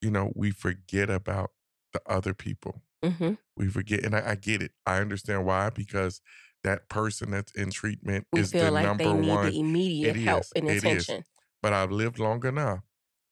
you 0.01 0.11
know, 0.11 0.33
we 0.35 0.51
forget 0.51 1.09
about 1.09 1.51
the 1.93 2.01
other 2.07 2.33
people. 2.33 2.83
Mhm. 3.03 3.37
We 3.57 3.69
forget, 3.69 4.05
and 4.05 4.15
I, 4.15 4.31
I 4.31 4.35
get 4.35 4.61
it. 4.63 4.73
I 4.85 4.99
understand 5.01 5.45
why 5.45 5.69
because 5.71 6.21
that 6.63 6.89
person 6.89 7.31
that's 7.31 7.53
in 7.53 7.71
treatment 7.71 8.27
We 8.31 8.43
is 8.43 8.53
feel 8.53 8.69
the 8.69 8.71
like 8.71 8.95
number 8.95 8.97
they 8.97 9.13
need 9.13 9.41
one. 9.41 9.41
the 9.41 9.59
immediate 9.59 10.15
It 10.15 10.15
help 10.15 10.47
is. 10.47 10.53
and 10.55 10.69
attention. 10.69 11.25
But 11.61 11.73
I've 11.73 11.91
lived 11.91 12.19
long 12.19 12.45
enough 12.45 12.83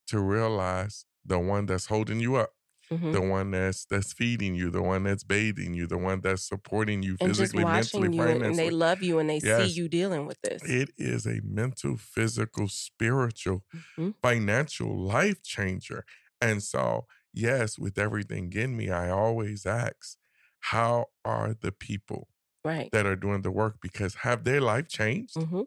to 0.07 0.19
realize 0.21 1.05
the 1.25 1.39
one 1.39 1.65
that's 1.65 1.87
holding 1.87 2.19
you 2.19 2.35
up, 2.35 2.51
Mhm. 2.91 3.13
the 3.13 3.21
one 3.21 3.51
that's 3.51 3.85
that's 3.85 4.13
feeding 4.13 4.55
you, 4.55 4.69
the 4.71 4.81
one 4.83 5.03
that's 5.03 5.23
bathing 5.23 5.73
you, 5.73 5.87
the 5.87 5.97
one 5.97 6.21
that's 6.21 6.47
supporting 6.47 7.03
you 7.03 7.17
And 7.19 7.35
physically, 7.35 7.65
mentally, 7.65 8.07
you, 8.09 8.27
and, 8.27 8.41
and 8.41 8.57
they 8.57 8.69
love 8.69 9.01
you, 9.03 9.19
and 9.19 9.29
they 9.29 9.39
Yes. 9.41 9.41
see 9.41 9.65
you 9.67 9.87
dealing 9.89 10.25
with 10.25 10.39
this. 10.41 10.77
It 10.79 10.91
is 10.97 11.25
a 11.27 11.41
mental, 11.43 11.97
physical, 11.97 12.67
spiritual, 12.69 13.63
Mhm. 13.73 14.15
financial 14.23 14.97
life 14.97 15.43
changer. 15.43 16.05
And 16.41 16.63
so, 16.63 17.07
yes, 17.33 17.79
with 17.79 17.97
everything 17.99 18.53
in 18.53 18.77
me, 18.77 18.89
I 18.91 19.09
always 19.09 19.65
ask, 19.65 20.17
how 20.61 21.07
are 21.25 21.53
the 21.53 21.71
people 21.71 22.29
Right. 22.65 22.93
that 22.93 23.05
are 23.07 23.15
doing 23.17 23.43
the 23.43 23.51
work? 23.51 23.77
Because 23.81 24.15
have 24.17 24.43
their 24.45 24.61
life 24.61 24.89
changed? 24.89 25.45
hmm 25.45 25.65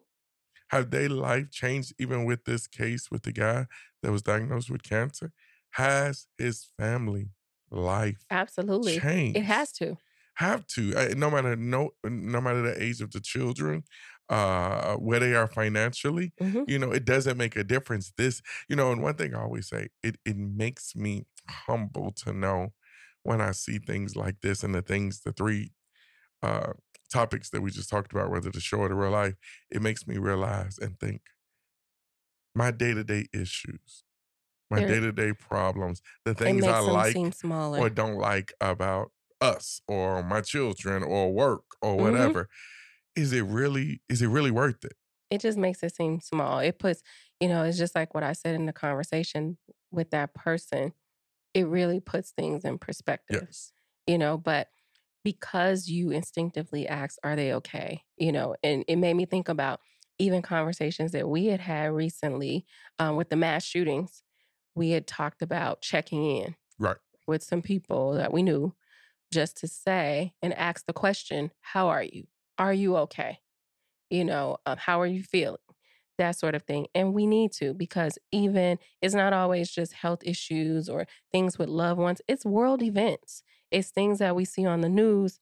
Have 0.71 0.91
their 0.91 1.09
life 1.09 1.51
changed 1.51 1.95
even 1.99 2.25
with 2.25 2.45
this 2.45 2.67
case 2.67 3.11
with 3.11 3.23
the 3.23 3.33
guy 3.33 3.67
that 4.03 4.13
was 4.13 4.23
diagnosed 4.23 4.71
with 4.71 4.83
cancer? 4.83 5.33
Has 5.73 6.27
his 6.39 6.65
family 6.79 7.31
life 7.71 8.27
Absolutely. 8.31 9.07
changed? 9.15 9.35
It 9.35 9.45
has 9.45 9.71
to. 9.73 9.99
have 10.37 10.67
to 10.69 10.95
uh, 10.97 11.15
no 11.17 11.31
matter 11.31 11.57
no 11.57 11.91
no 12.05 12.41
matter 12.41 12.63
the 12.63 12.83
age 12.83 13.01
of 13.01 13.11
the 13.11 13.21
children 13.21 13.83
uh 14.29 14.95
where 14.97 15.19
they 15.21 15.35
are 15.35 15.49
financially 15.49 16.33
hmm 16.41 16.65
you 16.67 16.79
know 16.79 16.93
it 16.93 17.05
doesn't 17.05 17.37
make 17.37 17.57
a 17.57 17.65
difference 17.65 18.13
this 18.17 18.41
you 18.69 18.77
know 18.77 18.93
and 18.93 19.03
one 19.03 19.15
thing 19.15 19.35
i 19.35 19.41
always 19.41 19.69
say 19.69 19.89
it 20.03 20.17
it 20.25 20.37
makes 20.37 20.95
me 20.95 21.27
humble 21.49 22.13
to 22.13 22.33
know 22.33 22.73
when 23.25 23.41
i 23.41 23.51
see 23.51 23.79
things 23.79 24.15
like 24.17 24.41
this 24.41 24.63
and 24.63 24.75
the 24.75 24.83
things 24.83 25.23
the 25.23 25.33
three 25.33 25.73
uh 26.43 26.73
topics 27.11 27.51
that 27.51 27.61
we 27.63 27.71
just 27.71 27.91
talked 27.91 28.13
about 28.13 28.31
whether 28.31 28.51
the 28.51 28.61
show 28.61 28.79
or 28.81 28.89
the 28.89 28.95
real 28.95 29.11
life 29.11 29.37
it 29.71 29.83
makes 29.83 30.07
me 30.07 30.19
realize 30.19 30.79
and 30.79 30.99
think 31.01 31.23
my 32.55 32.71
day-to-day 32.71 33.27
issues 33.33 34.05
my 34.71 34.81
day-to-day 34.81 35.33
problems 35.35 36.03
the 36.25 36.35
things 36.35 36.67
i 36.69 36.81
like 36.81 37.33
or 37.77 37.91
don't 37.91 38.17
like 38.19 38.53
about 38.61 39.13
us 39.41 39.81
or 39.89 40.23
my 40.23 40.41
children 40.43 41.03
or 41.03 41.33
work 41.33 41.65
or 41.83 41.99
Mhm. 41.99 42.01
whatever 42.01 42.49
is 43.17 43.33
it 43.33 43.43
really 43.45 44.03
is 44.09 44.23
it 44.23 44.29
really 44.29 44.53
worth 44.53 44.85
it 44.85 44.95
it 45.31 45.41
just 45.41 45.59
makes 45.59 45.83
it 45.83 45.95
seem 45.95 46.21
small. 46.21 46.59
It 46.59 46.79
puts, 46.79 47.03
you 47.41 47.49
know, 47.49 47.65
it's 47.65 47.79
just 47.79 47.95
like 47.95 48.15
what 48.15 48.23
I 48.23 48.33
said 48.33 48.55
in 48.55 48.67
the 48.67 48.73
conversation 48.73 49.59
with 49.91 50.11
that 50.11 50.35
person. 50.35 50.93
It 51.55 51.67
really 51.69 52.01
puts 52.01 52.33
things 52.33 52.65
in 52.65 52.79
perspective, 52.79 53.29
yes 53.31 53.73
you 54.09 54.19
know, 54.19 54.39
but 54.39 54.71
because 55.29 55.89
you 55.89 56.11
instinctively 56.11 56.89
asked, 56.89 57.19
are 57.23 57.37
they 57.37 57.53
okay? 57.53 58.03
You 58.17 58.33
know, 58.33 58.57
and 58.63 58.83
it 58.89 58.97
made 58.97 59.13
me 59.13 59.27
think 59.27 59.51
about 59.51 59.79
even 60.19 60.41
conversations 60.41 61.13
that 61.13 61.29
we 61.29 61.49
had 61.49 61.61
had 61.61 61.93
recently 61.93 62.65
um, 62.99 63.17
with 63.17 63.29
the 63.29 63.37
mass 63.37 63.63
shootings. 63.63 64.23
We 64.75 64.93
had 64.93 65.07
talked 65.07 65.43
about 65.43 65.83
checking 65.83 66.25
in 66.25 66.57
right 66.79 66.97
with 67.27 67.43
some 67.43 67.61
people 67.61 68.15
that 68.15 68.33
we 68.33 68.43
knew 68.43 68.75
just 69.31 69.59
to 69.59 69.69
say 69.69 70.33
and 70.41 70.55
ask 70.55 70.87
the 70.87 70.95
question, 70.95 71.51
how 71.61 71.89
are 71.89 72.03
you? 72.03 72.25
Are 72.57 72.73
you 72.73 72.97
okay? 72.97 73.41
You 74.09 74.25
know, 74.25 74.57
um, 74.65 74.79
how 74.79 74.99
are 74.99 75.07
you 75.07 75.23
feeling? 75.23 75.59
That 76.17 76.39
sort 76.39 76.55
of 76.55 76.63
thing. 76.63 76.87
And 76.95 77.13
we 77.13 77.27
need 77.27 77.53
to 77.59 77.75
because 77.75 78.19
even 78.33 78.79
it's 79.03 79.15
not 79.15 79.35
always 79.35 79.71
just 79.71 79.93
health 79.93 80.21
issues 80.23 80.89
or 80.89 81.07
things 81.31 81.59
with 81.59 81.69
loved 81.69 82.01
ones, 82.01 82.23
it's 82.27 82.47
world 82.47 82.83
events. 82.83 83.43
It's 83.71 83.91
things 83.91 84.19
that 84.21 84.37
we 84.37 84.45
see 84.45 84.67
on 84.67 84.81
the 84.83 84.89
news. 84.89 85.41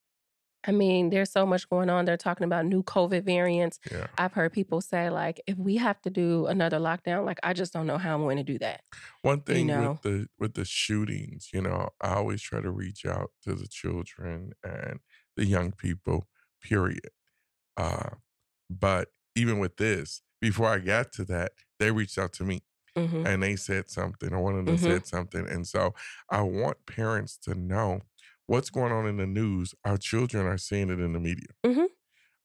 I 0.64 0.72
mean, 0.72 1.10
there's 1.10 1.30
so 1.30 1.46
much 1.46 1.68
going 1.70 1.90
on. 1.90 2.04
They're 2.06 2.16
talking 2.18 2.44
about 2.44 2.66
new 2.66 2.82
COVID 2.84 3.24
variants. 3.24 3.80
yeah 3.90 4.06
I've 4.18 4.32
heard 4.34 4.52
people 4.52 4.80
say, 4.80 5.10
like, 5.10 5.40
if 5.46 5.58
we 5.58 5.76
have 5.76 6.00
to 6.02 6.10
do 6.10 6.46
another 6.46 6.78
lockdown, 6.78 7.24
like, 7.26 7.38
I 7.44 7.52
just 7.54 7.72
don't 7.72 7.86
know 7.86 7.98
how 7.98 8.14
I'm 8.16 8.22
going 8.22 8.38
to 8.38 8.44
do 8.44 8.58
that. 8.60 8.82
one 9.22 9.40
thing 9.42 9.76
know. 9.76 9.76
with 9.76 10.00
the 10.02 10.28
with 10.38 10.54
the 10.54 10.64
shootings 10.64 11.50
you 11.52 11.60
know 11.60 11.88
i 12.00 12.14
always 12.14 12.40
try 12.42 12.60
to 12.60 12.70
reach 12.70 13.04
out 13.06 13.30
to 13.42 13.54
the 13.54 13.66
children 13.68 14.52
and 14.62 15.00
the 15.36 15.44
young 15.44 15.72
people 15.72 16.28
period 16.62 17.10
uh 17.76 18.10
but 18.70 19.10
even 19.36 19.60
with 19.60 19.78
this 19.78 20.22
before 20.40 20.68
i 20.68 20.78
got 20.78 21.12
to 21.12 21.24
that 21.24 21.52
they 21.80 21.92
reached 21.92 22.18
out 22.18 22.34
to 22.34 22.44
me 22.44 22.60
hmm 22.96 23.26
and 23.26 23.42
they 23.42 23.56
said 23.56 23.90
something 23.90 24.32
or 24.34 24.40
one 24.42 24.58
of 24.58 24.66
them 24.66 24.76
Mhm. 24.76 24.78
said 24.78 25.06
something 25.06 25.48
and 25.48 25.66
so 25.68 25.94
i 26.30 26.40
want 26.42 26.86
parents 26.86 27.38
to 27.38 27.54
know 27.54 28.00
what's 28.46 28.70
going 28.70 28.92
on 28.92 29.06
in 29.06 29.16
the 29.16 29.26
news 29.26 29.74
our 29.84 29.96
children 29.98 30.46
are 30.46 30.58
seeing 30.58 30.90
it 30.90 31.00
in 31.00 31.12
the 31.12 31.20
media 31.20 31.48
Mhm. 31.64 31.88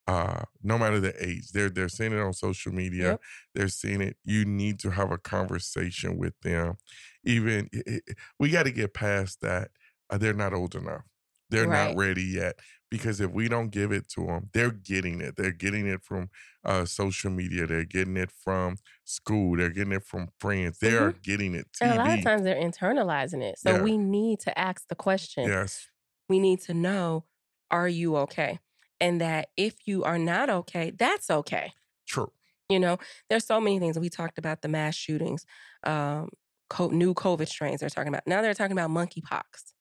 uh 0.07 0.43
no 0.63 0.77
matter 0.77 0.99
the 0.99 1.13
age 1.23 1.51
they're 1.51 1.69
they're 1.69 1.89
seeing 1.89 2.11
it 2.13 2.19
on 2.19 2.33
social 2.33 2.73
media 2.73 3.11
Yep. 3.11 3.21
they're 3.55 3.67
seeing 3.67 4.01
it 4.01 4.17
you 4.23 4.45
need 4.45 4.79
to 4.79 4.91
have 4.91 5.11
a 5.11 5.17
conversation 5.17 6.17
with 6.17 6.33
them 6.41 6.77
even 7.23 7.69
i- 7.75 7.83
i- 8.09 8.13
we 8.39 8.49
got 8.49 8.63
to 8.63 8.71
get 8.71 8.93
past 8.93 9.41
that 9.41 9.71
uh, 10.09 10.17
they're 10.17 10.33
not 10.33 10.53
old 10.53 10.75
enough 10.75 11.03
they're 11.51 11.67
Right. 11.67 11.67
not 11.67 11.95
ready 11.95 12.23
yet 12.23 12.59
because 12.89 13.21
if 13.21 13.31
we 13.31 13.47
don't 13.47 13.69
give 13.69 13.91
it 13.91 14.07
to 14.09 14.25
them 14.25 14.49
they're 14.53 14.71
getting 14.71 15.21
it 15.21 15.35
they're 15.37 15.51
getting 15.51 15.87
it 15.87 16.03
from 16.03 16.29
uh, 16.65 16.85
social 16.85 17.31
media 17.31 17.67
they're 17.67 17.85
getting 17.85 18.17
it 18.17 18.31
from 18.31 18.77
school 19.05 19.57
they're 19.57 19.69
getting 19.69 19.93
it 19.93 20.03
from 20.03 20.29
friends 20.39 20.79
they 20.79 20.95
are 20.95 21.11
getting 21.11 21.55
it 21.55 21.67
Mm-hmm. 21.81 21.83
And 21.83 21.91
a 21.91 21.95
lot 21.95 22.13
of 22.13 22.21
times 22.21 22.43
they're 22.43 22.55
internalizing 22.61 23.41
it. 23.41 23.57
So 23.57 23.75
Yeah. 23.75 23.81
we 23.81 23.97
need 23.97 24.39
to 24.41 24.57
ask 24.57 24.87
the 24.87 24.95
question. 24.95 25.51
yes 25.51 25.91
We 26.29 26.39
need 26.39 26.61
to 26.63 26.73
know, 26.75 27.25
are 27.71 27.89
you 27.89 28.17
okay? 28.17 28.59
And 29.01 29.21
that 29.21 29.49
if 29.57 29.87
you 29.87 30.03
are 30.03 30.19
not 30.19 30.49
okay, 30.49 30.91
that's 30.91 31.29
okay. 31.31 31.73
true 32.05 32.31
You 32.69 32.79
know, 32.79 32.97
there's 33.29 33.45
so 33.45 33.59
many 33.61 33.79
things. 33.79 33.99
We 33.99 34.09
talked 34.09 34.37
about 34.37 34.61
the 34.61 34.69
mass 34.69 34.95
shootings, 34.95 35.45
um, 35.83 36.29
co- 36.69 36.89
new 36.89 37.13
COVID 37.13 37.47
strains 37.47 37.81
they're 37.81 37.89
talking 37.89 38.09
about. 38.09 38.27
Now 38.27 38.41
they're 38.41 38.53
talking 38.53 38.77
about 38.77 38.89
monkeypox. 38.91 39.73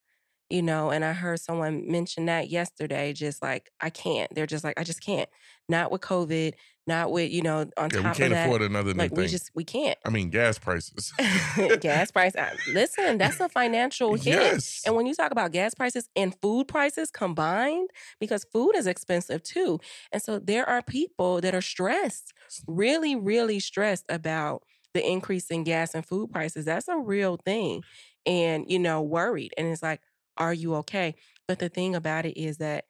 You 0.51 0.61
know, 0.61 0.91
and 0.91 1.05
I 1.05 1.13
heard 1.13 1.39
someone 1.39 1.89
mention 1.89 2.25
that 2.25 2.49
yesterday, 2.49 3.13
just 3.13 3.41
like, 3.41 3.69
I 3.79 3.89
can't. 3.89 4.33
They're 4.35 4.45
just 4.45 4.63
like, 4.63 4.79
I 4.79 4.83
just 4.83 5.01
can't. 5.01 5.29
Not 5.69 5.91
with 5.91 6.01
COVID, 6.01 6.53
not 6.87 7.11
with, 7.11 7.31
you 7.31 7.41
know, 7.41 7.69
on 7.77 7.89
yeah 7.91 7.97
we 7.97 8.03
top 8.03 8.15
can't 8.17 8.19
of 8.19 8.29
that. 8.31 8.45
afford 8.47 8.61
another 8.61 8.93
new 8.93 8.99
like, 8.99 9.11
we 9.11 9.23
thing 9.23 9.29
just, 9.29 9.51
we 9.55 9.63
can't. 9.63 9.97
i 10.05 10.09
mean 10.09 10.29
gas 10.29 10.57
prices 10.59 11.13
gas 11.79 12.11
price. 12.15 12.35
uh, 12.35 12.49
Listen, 12.73 13.17
that's 13.17 13.39
a 13.39 13.47
financial 13.47 14.15
hit. 14.15 14.25
yes 14.25 14.81
And 14.85 14.95
when 14.95 15.05
you 15.05 15.13
talk 15.15 15.31
about 15.31 15.51
gas 15.53 15.73
prices 15.73 16.09
and 16.15 16.35
food 16.41 16.67
prices 16.67 17.11
combined, 17.11 17.89
because 18.19 18.43
food 18.51 18.73
is 18.75 18.87
expensive 18.87 19.43
too. 19.43 19.79
And 20.11 20.21
so 20.21 20.39
there 20.39 20.67
are 20.67 20.81
people 20.81 21.39
that 21.41 21.55
are 21.55 21.61
stressed, 21.61 22.33
really, 22.67 23.15
really 23.15 23.59
stressed 23.59 24.05
about 24.09 24.63
the 24.93 25.07
increase 25.07 25.49
in 25.49 25.63
gas 25.63 25.95
and 25.95 26.05
food 26.05 26.31
prices. 26.31 26.65
That's 26.65 26.89
a 26.89 26.97
real 26.97 27.37
thing. 27.37 27.83
And, 28.25 28.65
you 28.69 28.77
know, 28.79 29.01
worried. 29.01 29.53
And 29.57 29.67
it's 29.67 29.81
like, 29.81 30.01
are 30.41 30.53
you 30.55 30.75
okay? 30.77 31.15
But 31.47 31.59
the 31.59 31.69
thing 31.69 31.95
about 31.95 32.25
it 32.25 32.37
is 32.39 32.59
that 32.59 32.87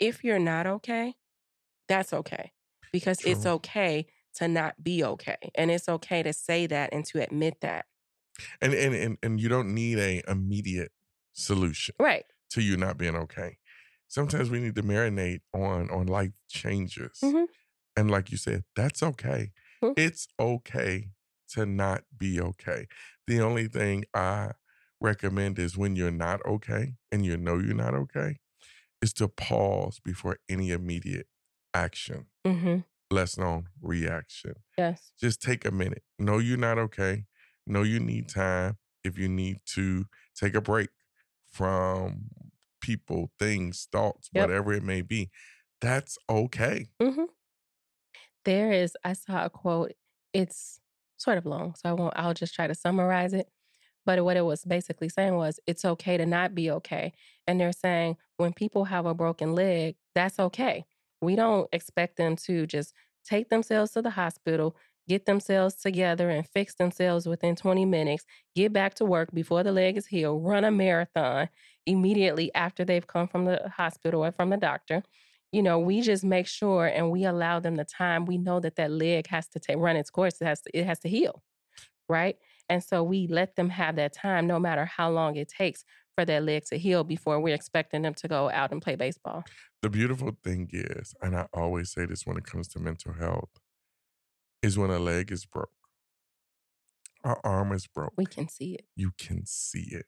if 0.00 0.24
you're 0.24 0.40
not 0.40 0.66
okay, 0.66 1.16
that's 1.88 2.12
okay. 2.12 2.52
Because 2.92 3.20
it's 3.24 3.46
okay 3.46 4.06
to 4.36 4.48
not 4.48 4.82
be 4.84 5.04
okay. 5.04 5.50
And 5.54 5.70
it's 5.70 5.88
okay 5.88 6.22
to 6.22 6.32
say 6.32 6.66
that 6.68 6.92
and 6.92 7.04
to 7.06 7.22
admit 7.22 7.60
that. 7.62 7.86
and 8.60 8.74
and 8.74 8.94
and, 8.94 9.18
and 9.22 9.40
you 9.40 9.48
don't 9.48 9.72
need 9.74 9.98
a 9.98 10.22
immediate 10.28 10.92
solution 11.32 11.94
Right. 11.98 12.26
to 12.50 12.62
you 12.62 12.76
not 12.76 12.98
being 12.98 13.16
okay 13.16 13.58
sometimes 14.08 14.50
we 14.50 14.60
need 14.60 14.74
to 14.74 14.82
marinate 14.82 15.40
on 15.54 15.90
on 15.90 16.06
life 16.06 16.32
changes 16.48 17.22
Mhm. 17.22 17.46
and 17.96 18.10
like 18.10 18.30
you 18.30 18.36
said 18.38 18.64
that's 18.76 19.02
okay 19.02 19.52
Mhm. 19.82 19.96
it's 19.96 20.28
okay 20.40 21.10
to 21.48 21.66
not 21.66 22.04
be 22.16 22.40
okay 22.40 22.86
the 23.26 23.40
only 23.40 23.68
thing 23.68 24.04
i 24.14 24.52
recommend 25.06 25.58
is 25.58 25.76
when 25.78 25.96
you're 25.96 26.10
not 26.26 26.44
okay 26.46 26.94
and 27.12 27.24
you 27.26 27.36
know 27.36 27.58
you're 27.58 27.74
not 27.86 27.94
okay 27.94 28.36
is 29.02 29.12
to 29.14 29.28
pause 29.28 30.00
before 30.04 30.38
any 30.48 30.70
immediate 30.72 31.28
action 31.74 32.26
Mm-hmm. 32.46 32.78
less 33.10 33.38
known 33.38 33.68
reaction 33.82 34.54
Yes. 34.78 35.12
just 35.20 35.42
take 35.42 35.64
a 35.64 35.70
minute. 35.70 36.04
Know 36.18 36.38
you're 36.38 36.58
not 36.58 36.78
okay. 36.78 37.24
Know 37.66 37.82
you 37.82 38.00
need 38.00 38.28
time. 38.28 38.78
If 39.04 39.18
you 39.18 39.28
need 39.28 39.58
to 39.76 40.06
take 40.34 40.54
a 40.54 40.60
break 40.60 40.90
from 41.46 42.28
people, 42.80 43.30
things, 43.38 43.88
thoughts, 43.92 44.30
Yep. 44.32 44.42
whatever 44.42 44.72
it 44.74 44.82
may 44.84 45.02
be. 45.02 45.30
That's 45.80 46.18
okay. 46.28 46.88
hmm 47.02 47.26
There 48.44 48.72
is, 48.72 48.96
I 49.04 49.12
saw 49.14 49.44
a 49.44 49.50
quote. 49.50 49.92
It's 50.32 50.80
sort 51.16 51.38
of 51.38 51.46
long, 51.46 51.74
so 51.74 51.88
I 51.90 51.92
won't, 51.92 52.14
I'll 52.16 52.34
just 52.34 52.54
try 52.54 52.66
to 52.66 52.74
summarize 52.74 53.32
it. 53.32 53.48
But 54.06 54.24
what 54.24 54.38
it 54.38 54.46
was 54.46 54.64
basically 54.64 55.10
saying 55.10 55.36
was 55.36 55.60
it's 55.66 55.84
okay 55.84 56.16
to 56.16 56.26
not 56.26 56.54
be 56.54 56.70
okay. 56.70 57.12
And 57.46 57.60
they're 57.60 57.72
saying 57.72 58.16
when 58.38 58.54
people 58.54 58.86
have 58.86 59.06
a 59.06 59.14
broken 59.14 59.54
leg, 59.54 59.96
that's 60.14 60.38
okay. 60.38 60.86
We 61.20 61.36
don't 61.36 61.68
expect 61.72 62.16
them 62.16 62.36
to 62.46 62.66
just 62.66 62.94
take 63.24 63.50
themselves 63.50 63.92
to 63.92 64.02
the 64.02 64.10
hospital, 64.10 64.76
get 65.08 65.26
themselves 65.26 65.74
together 65.76 66.30
and 66.30 66.46
fix 66.48 66.76
themselves 66.76 67.26
within 67.26 67.56
20 67.56 67.84
minutes, 67.84 68.24
get 68.54 68.72
back 68.72 68.94
to 68.94 69.04
work 69.04 69.32
before 69.34 69.64
the 69.64 69.72
leg 69.72 69.96
is 69.98 70.06
healed, 70.06 70.44
run 70.44 70.64
a 70.64 70.70
marathon 70.70 71.48
immediately 71.86 72.54
after 72.54 72.84
they've 72.84 73.06
come 73.06 73.28
from 73.28 73.44
the 73.44 73.70
hospital 73.76 74.24
or 74.24 74.32
from 74.32 74.50
the 74.50 74.56
doctor 74.56 75.02
you 75.52 75.62
know, 75.62 75.78
we 75.78 76.00
just 76.00 76.24
make 76.24 76.46
sure 76.46 76.86
and 76.86 77.10
we 77.10 77.24
allow 77.24 77.60
them 77.60 77.76
the 77.76 77.84
time. 77.84 78.26
We 78.26 78.38
know 78.38 78.60
that 78.60 78.76
that 78.76 78.90
leg 78.90 79.28
has 79.28 79.46
to 79.48 79.60
take, 79.60 79.76
run 79.78 79.96
its 79.96 80.10
course. 80.10 80.40
It 80.40 80.44
has 80.44 80.60
to, 80.62 80.78
it 80.78 80.84
has 80.86 80.98
to 81.00 81.08
heal, 81.08 81.42
right? 82.08 82.36
And 82.68 82.82
so 82.82 83.02
we 83.02 83.26
let 83.28 83.56
them 83.56 83.68
have 83.70 83.96
that 83.96 84.12
time, 84.12 84.46
no 84.46 84.58
matter 84.58 84.84
how 84.84 85.10
long 85.10 85.36
it 85.36 85.48
takes 85.48 85.84
for 86.16 86.24
that 86.24 86.42
leg 86.42 86.64
to 86.66 86.78
heal 86.78 87.04
before 87.04 87.40
we're 87.40 87.54
expecting 87.54 88.02
them 88.02 88.14
to 88.14 88.28
go 88.28 88.50
out 88.50 88.72
and 88.72 88.82
play 88.82 88.96
baseball. 88.96 89.44
The 89.82 89.90
beautiful 89.90 90.36
thing 90.42 90.68
is, 90.72 91.14
and 91.22 91.36
I 91.36 91.46
always 91.52 91.90
say 91.92 92.06
this 92.06 92.26
when 92.26 92.36
it 92.36 92.44
comes 92.44 92.68
to 92.68 92.80
mental 92.80 93.12
health, 93.12 93.50
is 94.62 94.78
when 94.78 94.90
a 94.90 94.98
leg 94.98 95.30
is 95.30 95.44
broke, 95.44 95.68
our 97.22 97.40
arm 97.44 97.72
is 97.72 97.86
broke. 97.86 98.14
We 98.16 98.26
can 98.26 98.48
see 98.48 98.74
it. 98.74 98.86
you 98.96 99.12
can 99.18 99.44
see 99.46 99.88
it. 99.92 100.06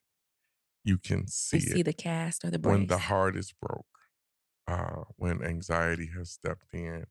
You 0.84 0.98
can 0.98 1.26
see 1.28 1.58
We 1.58 1.62
it. 1.64 1.72
see 1.74 1.82
the 1.82 1.92
cast 1.92 2.44
or 2.44 2.50
the 2.50 2.58
brace. 2.58 2.72
when 2.72 2.86
the 2.86 2.98
heart 2.98 3.36
is 3.36 3.52
broke, 3.60 3.86
uh, 4.66 5.02
when 5.16 5.44
anxiety 5.44 6.08
has 6.16 6.30
stepped 6.30 6.72
in, 6.72 7.04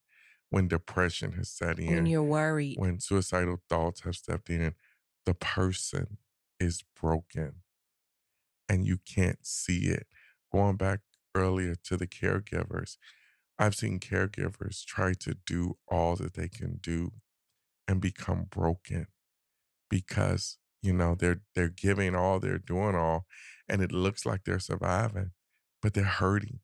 when 0.49 0.67
depression 0.67 1.33
has 1.33 1.49
set 1.49 1.77
in, 1.77 1.93
when 1.95 2.05
you're 2.07 2.23
worried. 2.23 2.75
when 2.79 2.99
suicidal 2.99 3.57
thoughts 3.69 4.01
have 4.01 4.15
stepped 4.15 4.49
in, 4.49 4.73
the 5.27 5.35
person 5.35 6.19
is 6.59 6.83
broken 6.99 7.63
and 8.69 8.85
you 8.85 8.97
can't 8.97 9.45
see 9.45 9.87
it. 9.87 10.07
Going 10.51 10.77
back 10.77 11.01
earlier 11.35 11.75
to 11.75 11.97
the 11.97 12.07
caregivers, 12.07 12.97
I've 13.59 13.75
seen 13.75 13.99
caregivers 13.99 14.85
try 14.85 15.13
to 15.15 15.35
do 15.45 15.77
all 15.87 16.15
that 16.17 16.35
they 16.35 16.49
can 16.49 16.77
do 16.77 17.13
and 17.87 18.01
become 18.01 18.45
broken 18.45 19.07
because 19.89 20.59
you 20.81 20.93
know 20.93 21.15
they're 21.15 21.41
they're 21.55 21.69
giving 21.69 22.15
all 22.15 22.39
they're 22.39 22.59
doing 22.59 22.95
all 22.95 23.25
and 23.69 23.81
it 23.81 23.91
looks 23.91 24.25
like 24.25 24.43
they're 24.45 24.59
surviving 24.59 25.31
but 25.81 25.93
they're 25.93 26.03
hurting 26.05 26.61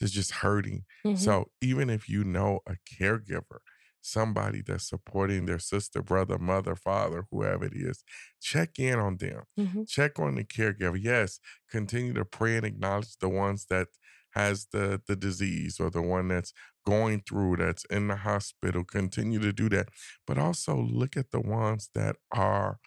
they're 0.00 0.08
just 0.08 0.32
hurting 0.32 0.84
Mhm. 1.04 1.16
so 1.18 1.50
even 1.60 1.90
if 1.90 2.08
you 2.08 2.24
know 2.24 2.60
a 2.66 2.76
caregiver, 2.92 3.58
somebody 4.04 4.62
that's 4.62 4.88
supporting 4.88 5.46
their 5.46 5.58
sister, 5.58 6.02
brother, 6.02 6.38
mother, 6.38 6.76
father, 6.76 7.26
whoever 7.30 7.64
it 7.66 7.74
is, 7.74 8.04
check 8.40 8.78
in 8.78 8.98
on 8.98 9.16
them. 9.18 9.44
Mhm. 9.56 9.84
Check 9.86 10.18
on 10.18 10.34
the 10.36 10.44
caregiver. 10.44 10.98
Yes, 11.00 11.40
continue 11.70 12.14
to 12.14 12.24
pray 12.24 12.56
and 12.56 12.66
acknowledge 12.66 13.16
the 13.18 13.28
ones 13.28 13.66
that 13.66 13.88
has 14.30 14.66
the 14.72 15.00
the 15.06 15.16
disease 15.16 15.78
or 15.78 15.90
the 15.90 16.02
one 16.02 16.28
that's 16.28 16.52
going 16.86 17.22
through 17.22 17.56
that's 17.56 17.84
in 17.86 18.08
the 18.08 18.16
hospital. 18.16 18.84
Continue 18.84 19.38
to 19.40 19.52
do 19.52 19.68
that. 19.70 19.88
But 20.26 20.38
also 20.38 20.76
look 20.76 21.16
at 21.16 21.30
the 21.30 21.40
ones 21.40 21.90
that 21.94 22.16
are 22.32 22.78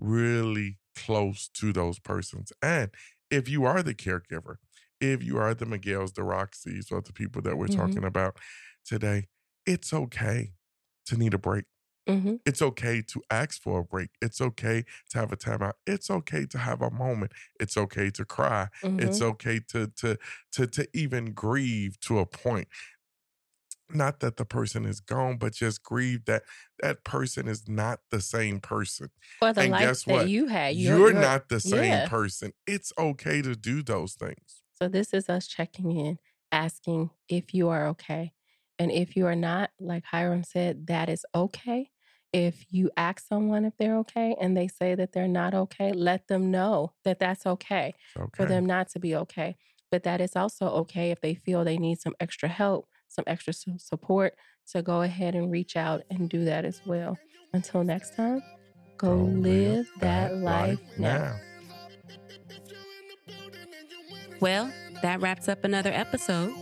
really 0.00 0.78
close 0.94 1.48
to 1.48 1.72
those 1.72 1.98
persons. 1.98 2.52
And 2.62 2.90
if 3.30 3.48
you 3.48 3.64
are 3.64 3.82
the 3.82 3.94
caregiver, 3.94 4.56
if 5.00 5.22
you 5.22 5.38
are 5.38 5.54
the 5.54 5.66
Miguel's, 5.66 6.12
the 6.12 6.22
Roxy's, 6.24 6.90
or 6.90 7.00
the 7.02 7.12
people 7.12 7.42
that 7.42 7.56
we're 7.58 7.68
Mhm. 7.68 8.00
talking 8.00 8.04
about 8.04 8.38
today, 8.84 9.28
it's 9.66 9.92
okay 9.92 10.54
to 11.06 11.16
need 11.16 11.34
a 11.34 11.38
break. 11.38 11.64
Mhm. 12.06 12.38
It's 12.46 12.62
okay 12.62 13.02
to 13.02 13.22
ask 13.30 13.60
for 13.60 13.80
a 13.80 13.84
break. 13.84 14.10
It's 14.22 14.40
okay 14.40 14.84
to 15.10 15.18
have 15.18 15.32
a 15.32 15.36
timeout. 15.36 15.74
It's 15.86 16.10
okay 16.10 16.46
to 16.46 16.58
have 16.58 16.80
a 16.80 16.90
moment. 16.92 17.32
It's 17.60 17.76
okay 17.76 18.10
to 18.10 18.24
cry. 18.24 18.68
It's 18.98 19.20
Mhm. 19.20 19.22
okay 19.22 19.60
to 19.70 19.88
to 19.88 20.18
to 20.52 20.66
to 20.68 20.88
even 20.94 21.32
grieve 21.34 21.98
to 22.02 22.20
a 22.20 22.26
point. 22.26 22.68
Not 23.88 24.18
that 24.20 24.36
the 24.36 24.44
person 24.44 24.84
is 24.84 25.00
gone, 25.00 25.38
but 25.38 25.52
just 25.54 25.82
grieve 25.82 26.24
that 26.24 26.42
that 26.80 27.04
person 27.04 27.46
is 27.46 27.68
not 27.68 28.00
the 28.10 28.20
same 28.20 28.60
person. 28.60 29.10
Or 29.40 29.52
the 29.54 29.64
and 29.64 29.66
life 29.66 29.92
guess 29.96 30.06
that 30.06 30.18
what? 30.18 30.26
you 30.26 30.46
had. 30.48 30.76
You're, 30.76 31.12
not 31.12 31.48
the 31.48 31.60
same 31.60 32.02
yeah. 32.02 32.02
person. 32.02 32.52
It's 32.66 32.92
okay 32.98 33.40
to 33.42 33.54
do 33.54 33.82
those 33.82 34.14
things. 34.14 34.62
So 34.74 34.88
this 34.88 35.12
is 35.14 35.28
us 35.28 35.46
checking 35.46 35.90
in, 35.92 36.18
asking 36.52 37.10
if 37.28 37.54
you 37.54 37.68
are 37.68 37.86
okay. 37.88 38.32
And 38.78 38.92
if 38.92 39.16
you 39.16 39.26
are 39.26 39.36
not, 39.36 39.70
like 39.80 40.04
Hiram 40.04 40.44
said, 40.44 40.86
that 40.88 41.08
is 41.08 41.24
okay. 41.34 41.90
If 42.32 42.66
you 42.70 42.90
ask 42.96 43.26
someone 43.26 43.64
if 43.64 43.72
they're 43.78 43.96
okay 43.98 44.36
and 44.40 44.56
they 44.56 44.68
say 44.68 44.94
that 44.94 45.12
they're 45.12 45.28
not 45.28 45.54
okay, 45.54 45.92
let 45.92 46.28
them 46.28 46.50
know 46.50 46.92
that 47.04 47.18
that's 47.18 47.46
okay 47.46 47.94
okay. 48.16 48.30
for 48.34 48.46
them 48.46 48.66
not 48.66 48.88
to 48.90 48.98
be 48.98 49.16
okay. 49.16 49.56
But 49.90 50.02
that 50.02 50.20
is 50.20 50.36
also 50.36 50.66
okay 50.68 51.10
if 51.10 51.20
they 51.20 51.34
feel 51.34 51.64
they 51.64 51.78
need 51.78 52.00
some 52.00 52.14
extra 52.20 52.48
help, 52.48 52.88
some 53.08 53.24
extra 53.26 53.52
su- 53.52 53.78
support 53.78 54.34
to 54.72 54.82
go 54.82 55.02
ahead 55.02 55.34
and 55.34 55.50
reach 55.50 55.76
out 55.76 56.02
and 56.10 56.28
do 56.28 56.44
that 56.44 56.64
as 56.64 56.82
well. 56.84 57.16
Until 57.52 57.84
next 57.84 58.16
time, 58.16 58.42
go, 58.98 59.14
live 59.14 59.88
that 60.00 60.36
life 60.36 60.80
now. 60.98 61.38
Well, 64.40 64.70
that 65.02 65.22
wraps 65.22 65.48
up 65.48 65.64
another 65.64 65.92
episode. 65.92 66.52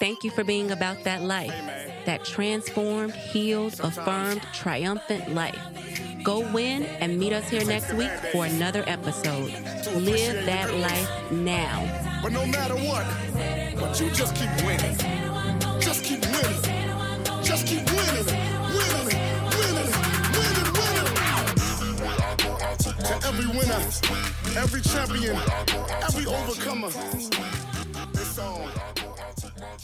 Thank 0.00 0.24
you 0.24 0.30
for 0.30 0.42
being 0.44 0.70
about 0.70 1.04
that 1.04 1.20
life, 1.20 1.52
that 2.06 2.24
transformed, 2.24 3.14
healed, 3.14 3.78
affirmed, 3.80 4.40
triumphant 4.54 5.34
life. 5.34 5.60
Go 6.24 6.40
win 6.54 6.84
and 6.84 7.18
meet 7.18 7.34
us 7.34 7.50
here 7.50 7.66
next 7.66 7.92
week 7.92 8.10
for 8.32 8.46
another 8.46 8.82
episode. 8.86 9.52
Live 9.94 10.46
that 10.46 10.74
life 10.76 11.30
now. 11.30 12.20
But 12.22 12.32
no 12.32 12.46
matter 12.46 12.76
what, 12.76 13.06
but 13.78 14.00
you 14.00 14.10
just 14.10 14.34
keep 14.36 14.48
winning. 14.64 14.96
Just 15.80 16.02
keep 16.02 16.22
winning. 16.22 16.62
Just 17.42 17.66
keep 17.66 17.84
winning. 17.90 18.24
Winning. 18.72 19.20
Winning. 19.52 19.92
Winning. 20.32 20.68
Winning. 20.80 21.12
To 23.04 23.12
every 23.28 23.48
winner, 23.48 23.82
every 24.56 24.80
champion, 24.80 25.36
every 26.02 26.24
overcomer. 26.24 26.88
This 28.12 28.28
song 28.34 28.62
is 28.62 28.79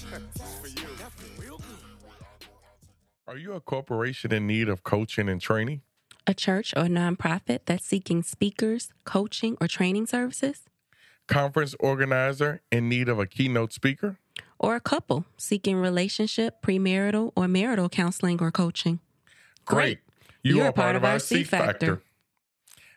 for 0.04 0.68
you. 0.68 1.58
Are 3.28 3.36
you 3.36 3.54
a 3.54 3.60
corporation 3.60 4.32
in 4.32 4.46
need 4.46 4.68
of 4.68 4.84
coaching 4.84 5.28
and 5.28 5.40
training? 5.40 5.82
A 6.26 6.34
church 6.34 6.74
or 6.76 6.84
nonprofit 6.84 7.60
that's 7.66 7.84
seeking 7.84 8.22
speakers, 8.22 8.92
coaching, 9.04 9.56
or 9.60 9.66
training 9.66 10.06
services? 10.06 10.62
Conference 11.26 11.74
organizer 11.80 12.60
in 12.70 12.88
need 12.88 13.08
of 13.08 13.18
a 13.18 13.26
keynote 13.26 13.72
speaker? 13.72 14.18
Or 14.58 14.76
a 14.76 14.80
couple 14.80 15.24
seeking 15.36 15.76
relationship, 15.76 16.62
premarital, 16.62 17.32
or 17.34 17.48
marital 17.48 17.88
counseling 17.88 18.40
or 18.40 18.50
coaching? 18.50 19.00
Great. 19.64 19.98
You 20.42 20.62
are 20.62 20.72
part 20.72 20.94
of 20.94 21.04
our 21.04 21.18
C 21.18 21.42
Factor. 21.42 22.02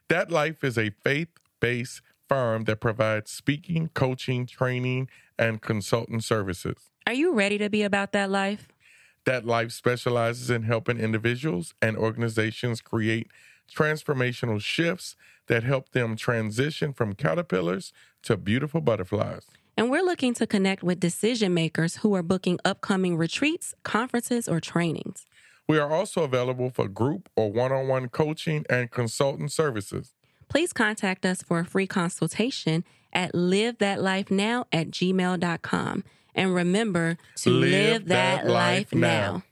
That 0.09 0.31
Life 0.31 0.63
is 0.63 0.77
a 0.77 0.91
faith 1.03 1.29
based 1.59 2.01
firm 2.29 2.63
that 2.65 2.79
provides 2.79 3.31
speaking, 3.31 3.89
coaching, 3.93 4.45
training, 4.45 5.09
and 5.37 5.61
consultant 5.61 6.23
services. 6.23 6.89
Are 7.07 7.13
you 7.13 7.33
ready 7.33 7.57
to 7.57 7.69
be 7.69 7.81
about 7.81 8.11
that 8.13 8.29
life? 8.29 8.69
That 9.25 9.45
Life 9.45 9.71
specializes 9.71 10.49
in 10.49 10.63
helping 10.63 10.97
individuals 10.97 11.73
and 11.81 11.97
organizations 11.97 12.81
create 12.81 13.27
transformational 13.69 14.61
shifts 14.61 15.15
that 15.47 15.63
help 15.63 15.89
them 15.89 16.15
transition 16.15 16.93
from 16.93 17.13
caterpillars 17.13 17.91
to 18.23 18.37
beautiful 18.37 18.81
butterflies. 18.81 19.45
And 19.77 19.89
we're 19.89 20.03
looking 20.03 20.33
to 20.35 20.47
connect 20.47 20.83
with 20.83 20.99
decision 20.99 21.53
makers 21.53 21.97
who 21.97 22.13
are 22.15 22.23
booking 22.23 22.59
upcoming 22.65 23.17
retreats, 23.17 23.73
conferences, 23.83 24.47
or 24.47 24.59
trainings. 24.59 25.25
We 25.67 25.77
are 25.77 25.91
also 25.91 26.23
available 26.23 26.69
for 26.69 26.87
group 26.87 27.29
or 27.35 27.51
one 27.51 27.71
on 27.71 27.87
one 27.87 28.09
coaching 28.09 28.65
and 28.69 28.91
consultant 28.91 29.51
services. 29.51 30.13
Please 30.49 30.73
contact 30.73 31.25
us 31.25 31.41
for 31.41 31.59
a 31.59 31.65
free 31.65 31.87
consultation 31.87 32.83
at 33.13 33.33
livethatlifenow 33.33 34.65
at 34.71 34.89
gmail.com. 34.91 36.03
And 36.35 36.53
remember 36.53 37.17
to 37.37 37.49
Live 37.49 37.71
live, 37.71 38.07
that 38.07 38.43
that, 38.43 38.51
life 38.51 38.93
now. 38.93 38.99
now. 39.31 39.43